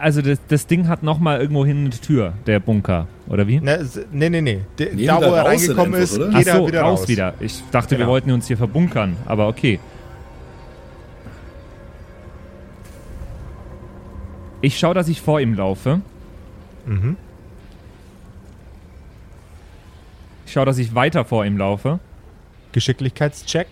[0.00, 3.60] Also das, das Ding hat nochmal irgendwo hin eine Tür, der Bunker, oder wie?
[3.60, 4.60] Ne, nee, nee, nee.
[4.78, 6.28] De, Nee, da, wo er reingekommen ist, oder?
[6.30, 7.08] geht Ach so, er wieder raus, raus.
[7.08, 7.34] wieder.
[7.38, 8.10] Ich dachte, wir Genau.
[8.10, 9.78] wollten uns hier verbunkern, aber okay.
[14.62, 16.00] Ich schaue, dass ich vor ihm laufe.
[16.86, 17.16] Mhm.
[20.50, 22.00] Ich schaue, dass ich weiter vor ihm laufe.
[22.72, 23.68] Geschicklichkeitscheck.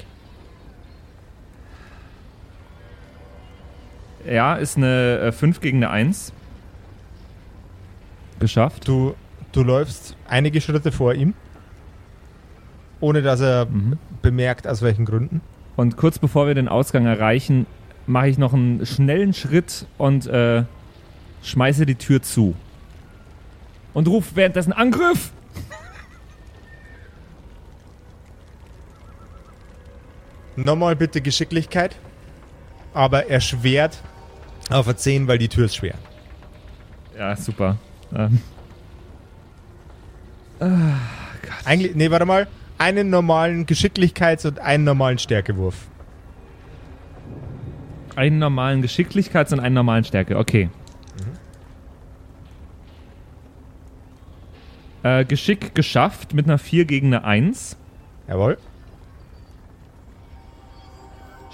[4.24, 6.32] Ja, ist eine äh, 5 gegen eine 1.
[8.38, 8.86] Geschafft.
[8.86, 9.16] Du,
[9.50, 11.34] du läufst einige Schritte vor ihm.
[13.00, 13.98] Ohne dass er Mhm.
[14.22, 15.40] bemerkt, aus welchen Gründen.
[15.74, 17.66] Und kurz bevor wir den Ausgang erreichen,
[18.06, 20.62] mache ich noch einen schnellen Schritt und äh,
[21.42, 22.54] schmeiße die Tür zu.
[23.94, 25.32] Und rufe währenddessen Angriff!
[30.64, 31.96] Nochmal bitte Geschicklichkeit.
[32.94, 34.02] Aber erschwert
[34.70, 35.94] auf eine 10, weil die Tür ist schwer.
[37.16, 37.76] Ja, super.
[38.14, 38.40] Ähm,
[41.64, 42.48] Eigentlich, nee, warte mal.
[42.78, 45.88] Einen normalen Geschicklichkeits- und einen normalen Stärkewurf.
[48.16, 50.36] einen normalen Geschicklichkeits- und einen normalen Stärke.
[50.36, 50.70] Okay.
[55.04, 57.76] Äh, Geschick geschafft mit einer 4 gegen eine 1.
[58.26, 58.58] Jawohl.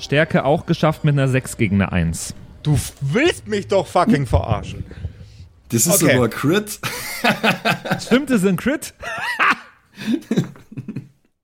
[0.05, 2.34] Stärke auch geschafft mit einer 6 gegen eine 1.
[2.62, 4.84] Du willst mich doch fucking verarschen.
[5.70, 6.16] Das ist Okay.
[6.16, 6.78] aber Crit.
[8.00, 8.94] Stimmt, es ist ein Crit?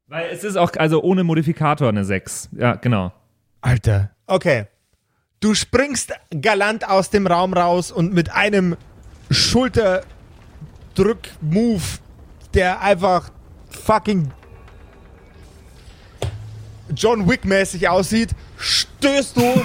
[0.07, 2.51] Weil es ist auch, also ohne Modifikator eine 6.
[2.53, 3.13] Ja, genau.
[3.61, 4.11] Alter.
[4.27, 4.67] Okay.
[5.41, 8.77] Du springst galant aus dem Raum raus und mit einem
[9.31, 11.83] Schulterdrück-Move,
[12.55, 13.31] der einfach
[13.71, 14.31] fucking
[16.95, 18.31] John Wick-mäßig aussieht,
[19.01, 19.65] stößt du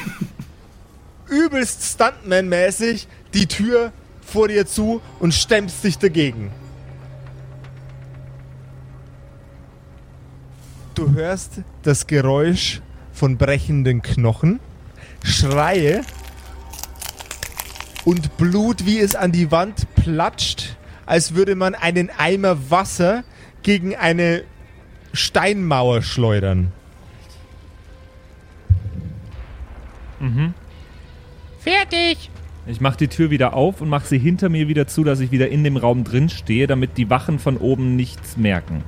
[1.27, 6.51] übelst Stuntman-mäßig die Tür vor dir zu und stemmst dich dagegen.
[10.93, 12.81] Du hörst das Geräusch
[13.11, 14.61] von brechenden Knochen,
[15.21, 16.03] Schreie
[18.05, 23.25] und Blut, wie es an die Wand platscht, als würde man einen Eimer Wasser
[23.63, 24.45] gegen eine
[25.11, 26.71] Steinmauer schleudern.
[31.59, 32.30] Fertig.
[32.68, 35.32] Ich mache die Tür wieder auf und mache sie hinter mir wieder zu, dass ich
[35.32, 38.84] wieder in dem Raum drin stehe, damit die Wachen von oben nichts merken.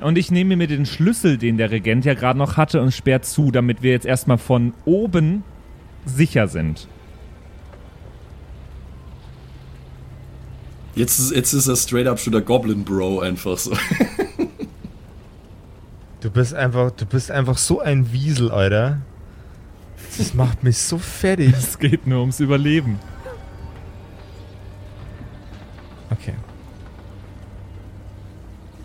[0.00, 3.22] Und ich nehme mir den Schlüssel, den der Regent ja gerade noch hatte, und sperr
[3.22, 5.44] zu, damit wir jetzt erstmal von oben
[6.06, 6.88] sicher sind.
[10.94, 13.72] Jetzt ist, jetzt ist er straight up schon der Goblin Bro einfach so.
[16.20, 19.00] Du bist einfach, du bist einfach so ein Wiesel, Alter.
[20.18, 21.54] Das macht mich so fertig.
[21.56, 22.98] Es geht nur ums Überleben.
[26.10, 26.34] Okay.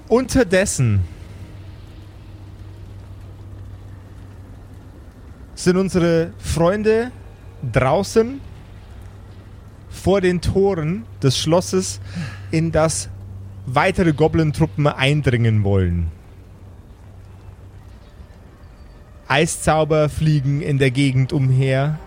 [0.08, 1.02] Unterdessen
[5.56, 7.12] sind unsere Freunde
[7.74, 8.40] draußen
[9.90, 12.00] vor den Toren des Schlosses,
[12.52, 13.10] in das
[13.66, 16.12] weitere Goblin-Truppen eindringen wollen.
[19.28, 21.98] Eiszauber fliegen in der Gegend umher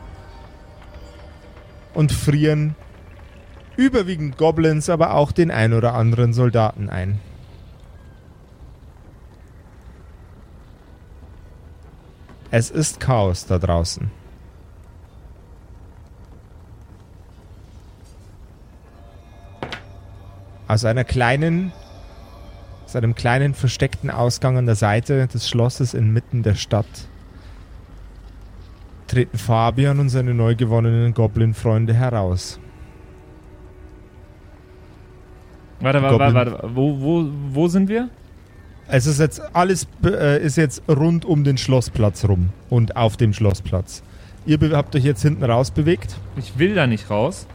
[1.95, 2.77] und frieren
[3.77, 7.21] überwiegend Goblins, aber auch den ein oder anderen Soldaten ein.
[12.51, 14.11] Es ist Chaos da draußen.
[20.67, 21.73] Aus einer kleinen,
[22.89, 26.87] aus einem kleinen versteckten Ausgang an der Seite des Schlosses inmitten der Stadt
[29.09, 32.61] treten Fabian und seine neu gewonnenen Goblin-Freunde heraus.
[35.81, 36.35] Warte, warte, Goblin.
[36.35, 36.71] warte, warte.
[36.75, 38.09] Wo, wo, wo sind wir?
[38.87, 43.35] Es ist jetzt alles äh, ist jetzt rund um den Schlossplatz rum und auf dem
[43.35, 44.03] Schlossplatz.
[44.47, 46.17] Ihr habt euch jetzt hinten raus bewegt.
[46.37, 47.47] Ich will da nicht raus.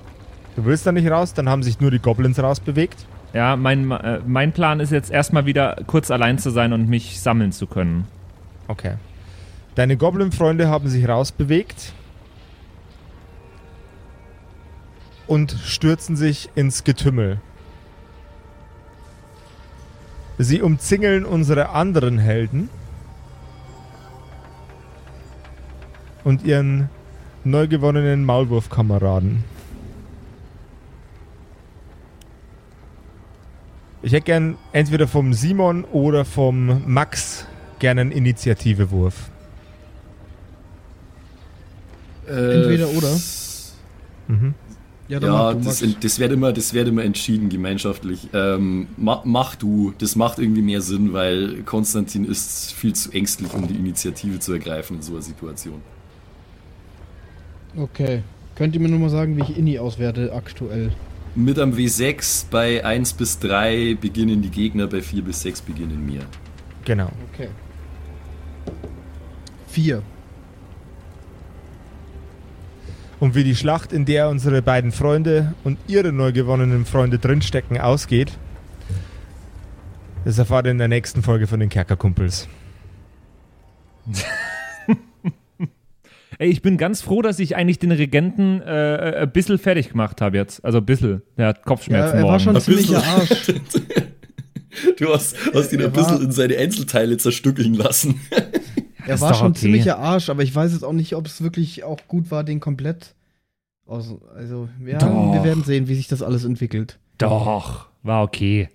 [0.55, 3.07] Du willst da nicht raus, dann haben sich nur die Goblins rausbewegt.
[3.33, 7.19] Ja, mein, äh, mein Plan ist jetzt erstmal wieder kurz allein zu sein und mich
[7.19, 8.07] sammeln zu können.
[8.67, 8.95] Okay.
[9.75, 11.93] Deine Goblin-Freunde haben sich rausbewegt
[15.25, 17.39] und stürzen sich ins Getümmel.
[20.37, 22.69] Sie umzingeln unsere anderen Helden
[26.23, 26.89] und ihren
[27.43, 29.43] neu gewonnenen Maulwurfkameraden.
[34.03, 37.47] Ich hätte gern entweder vom Simon oder vom Max
[37.79, 39.31] gerne einen Initiativewurf.
[42.27, 43.17] Entweder oder.
[44.27, 44.53] Mhm.
[45.07, 48.27] Ja, Ja, das, das wird immer, das wird immer entschieden gemeinschaftlich.
[48.33, 53.53] Ähm, ma, mach du, das macht irgendwie mehr Sinn, weil Konstantin ist viel zu ängstlich,
[53.53, 55.81] um die Initiative zu ergreifen in so einer Situation.
[57.77, 58.23] Okay.
[58.55, 60.91] Könnt ihr mir nur mal sagen, wie ich Inni auswerte aktuell?
[61.35, 66.07] Mit am W6 bei 1 bis 3 beginnen die Gegner, bei 4 bis 6 beginnen
[66.07, 66.21] wir.
[66.85, 67.09] Genau.
[67.31, 67.49] Okay.
[69.67, 70.03] Vier.
[73.19, 77.79] Und wie die Schlacht, in der unsere beiden Freunde und ihre neu gewonnenen Freunde drinstecken,
[77.79, 78.37] ausgeht,
[80.25, 82.47] das erfahrt ihr in der nächsten Folge von den Kerkerkumpels.
[86.39, 90.21] Ey, ich bin ganz froh, dass ich eigentlich den Regenten äh, ein bisschen fertig gemacht
[90.21, 90.63] habe jetzt.
[90.65, 91.21] Also ein bisschen.
[91.37, 92.43] Der hat Ja, Kopfschmerzen er war morgen.
[92.43, 93.29] schon ein ziemlicher Arsch.
[94.97, 98.19] Du hast, hast ihn Er ein bisschen in seine Einzelteile zerstückeln lassen.
[99.05, 99.59] Er war schon okay.
[99.59, 102.59] ziemlicher Arsch, aber ich weiß jetzt auch nicht, ob es wirklich auch gut war, den
[102.61, 103.15] komplett
[103.85, 104.15] aus.
[104.33, 106.99] Also, ja, wir werden sehen, wie sich das alles entwickelt.
[107.17, 108.69] Doch, war okay.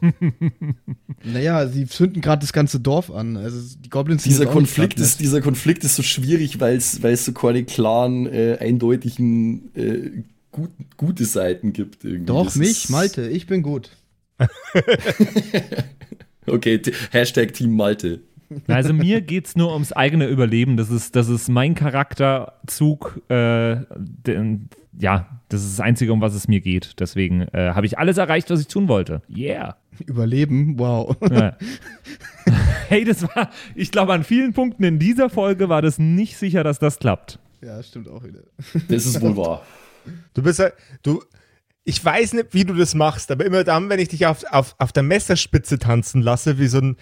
[1.24, 3.36] Naja, sie zünden gerade das ganze Dorf an.
[3.36, 7.64] Also die Goblins Dieser Konflikt, ist, dieser Konflikt ist so schwierig, weil es so keine
[7.64, 12.04] klaren, äh, eindeutigen, äh, gut, gute Seiten gibt.
[12.04, 12.26] Irgendwie.
[12.26, 13.90] Doch, Das mich, Malte, ich bin gut.
[16.46, 16.80] Okay,
[17.10, 18.20] Hashtag Team Malte.
[18.68, 20.76] Also mir geht's nur ums eigene Überleben.
[20.76, 23.20] Das ist, das ist mein Charakterzug.
[23.28, 24.68] Äh, den,
[24.98, 27.00] ja, das ist das Einzige, um was es mir geht.
[27.00, 29.22] Deswegen äh, habe ich alles erreicht, was ich tun wollte.
[29.34, 29.76] Yeah.
[30.06, 31.16] Überleben, wow.
[31.30, 31.56] Ja.
[32.88, 36.64] hey, das war, ich glaube, an vielen Punkten in dieser Folge war das nicht sicher,
[36.64, 37.38] dass das klappt.
[37.60, 38.40] Ja, stimmt auch wieder.
[38.88, 39.62] Das ist wohl wahr.
[40.34, 40.70] Du bist ja,
[41.02, 41.22] du,
[41.84, 44.74] ich weiß nicht, wie du das machst, aber immer dann, wenn ich dich auf, auf,
[44.78, 46.96] auf der Messerspitze tanzen lasse, wie so ein,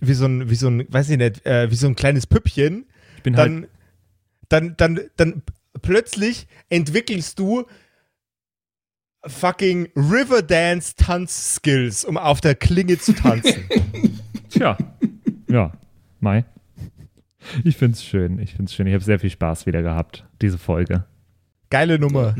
[0.00, 2.86] wie so ein, wie so ein, weiß ich nicht, äh, wie so ein kleines Püppchen,
[3.16, 3.68] Ich bin halt,
[4.48, 5.42] dann, dann, dann, dann
[5.82, 7.64] plötzlich entwickelst du
[9.26, 13.68] fucking Riverdance Tanz Skills, um auf der Klinge zu tanzen.
[14.50, 14.76] tja,
[15.48, 15.72] ja,
[16.20, 16.44] Mai.
[17.62, 18.86] Ich find's schön, ich find's schön.
[18.86, 21.04] Ich habe sehr viel Spaß wieder gehabt, diese Folge.
[21.74, 22.36] Geile Nummer.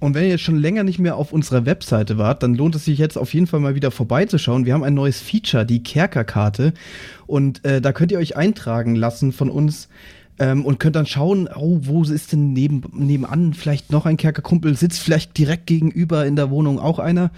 [0.00, 2.84] Und wenn ihr jetzt schon länger nicht mehr auf unserer Webseite wart, dann lohnt es
[2.84, 4.66] sich jetzt auf jeden Fall mal wieder vorbeizuschauen.
[4.66, 6.74] Wir haben ein neues Feature, die Kerkerkarte.
[7.28, 9.88] Und äh, da könnt ihr euch eintragen lassen von uns
[10.40, 14.76] ähm, und könnt dann schauen, oh, wo ist denn neben, nebenan vielleicht noch ein Kerkerkumpel,
[14.76, 17.30] sitzt vielleicht direkt gegenüber in der Wohnung auch einer.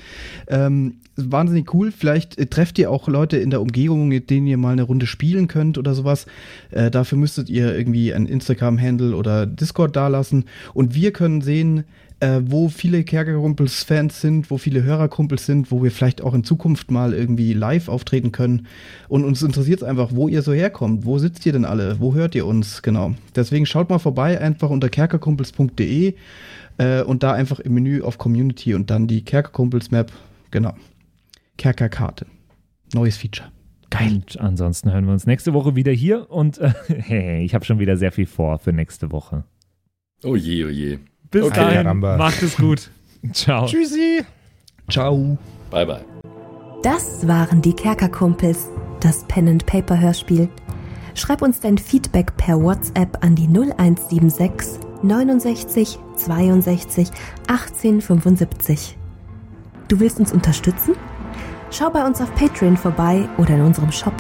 [0.49, 1.93] Ähm, wahnsinnig cool.
[1.93, 5.07] Vielleicht äh, trefft ihr auch Leute in der Umgebung, mit denen ihr mal eine Runde
[5.07, 6.27] spielen könnt oder sowas.
[6.71, 10.45] Äh, dafür müsstet ihr irgendwie ein Instagram-Handle oder Discord dalassen.
[10.75, 11.85] Und wir können sehen,
[12.21, 16.91] äh, wo viele Kerkerkumpels-Fans sind, wo viele Hörerkumpels sind, wo wir vielleicht auch in Zukunft
[16.91, 18.67] mal irgendwie live auftreten können.
[19.09, 21.05] Und uns interessiert es einfach, wo ihr so herkommt.
[21.05, 22.01] Wo sitzt ihr denn alle?
[22.01, 22.83] Wo hört ihr uns?
[22.83, 23.15] Genau.
[23.35, 26.15] Deswegen schaut mal vorbei, einfach unter kerkerkumpels.de
[26.79, 30.11] äh, und da einfach im Menü auf Community und dann die Kerkerkumpels-Map.
[30.51, 30.75] Genau.
[31.59, 32.27] Kerkerkarte.
[32.95, 33.51] Neues Feature.
[33.91, 34.15] Geil.
[34.15, 37.79] Und ansonsten hören wir uns nächste Woche wieder hier und äh, hey, ich habe schon
[37.79, 39.45] wieder sehr viel vor für nächste Woche.
[40.25, 40.99] Oh je, oh je.
[41.31, 42.17] Bis Okay, dahin, Caramba.
[42.17, 42.91] macht es gut.
[43.33, 43.67] Ciao.
[43.67, 44.23] Tschüssi.
[44.91, 45.39] Ciao.
[45.71, 46.05] Bye, bye.
[46.83, 48.69] Das waren die Kerkerkumpels,
[49.01, 50.49] das Pen and Paper Hörspiel.
[51.15, 57.11] Schreib uns dein Feedback per WhatsApp an die 0176 69 62
[57.49, 58.97] 18 75.
[59.89, 60.95] Du willst uns unterstützen?
[61.71, 64.15] Schau bei uns auf Patreon vorbei oder in unserem Shop.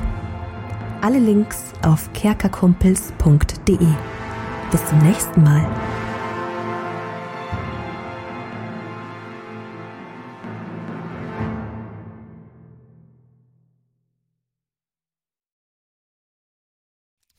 [1.00, 3.78] Alle Links auf kerkerkumpels.de.
[4.70, 5.64] Bis zum nächsten Mal.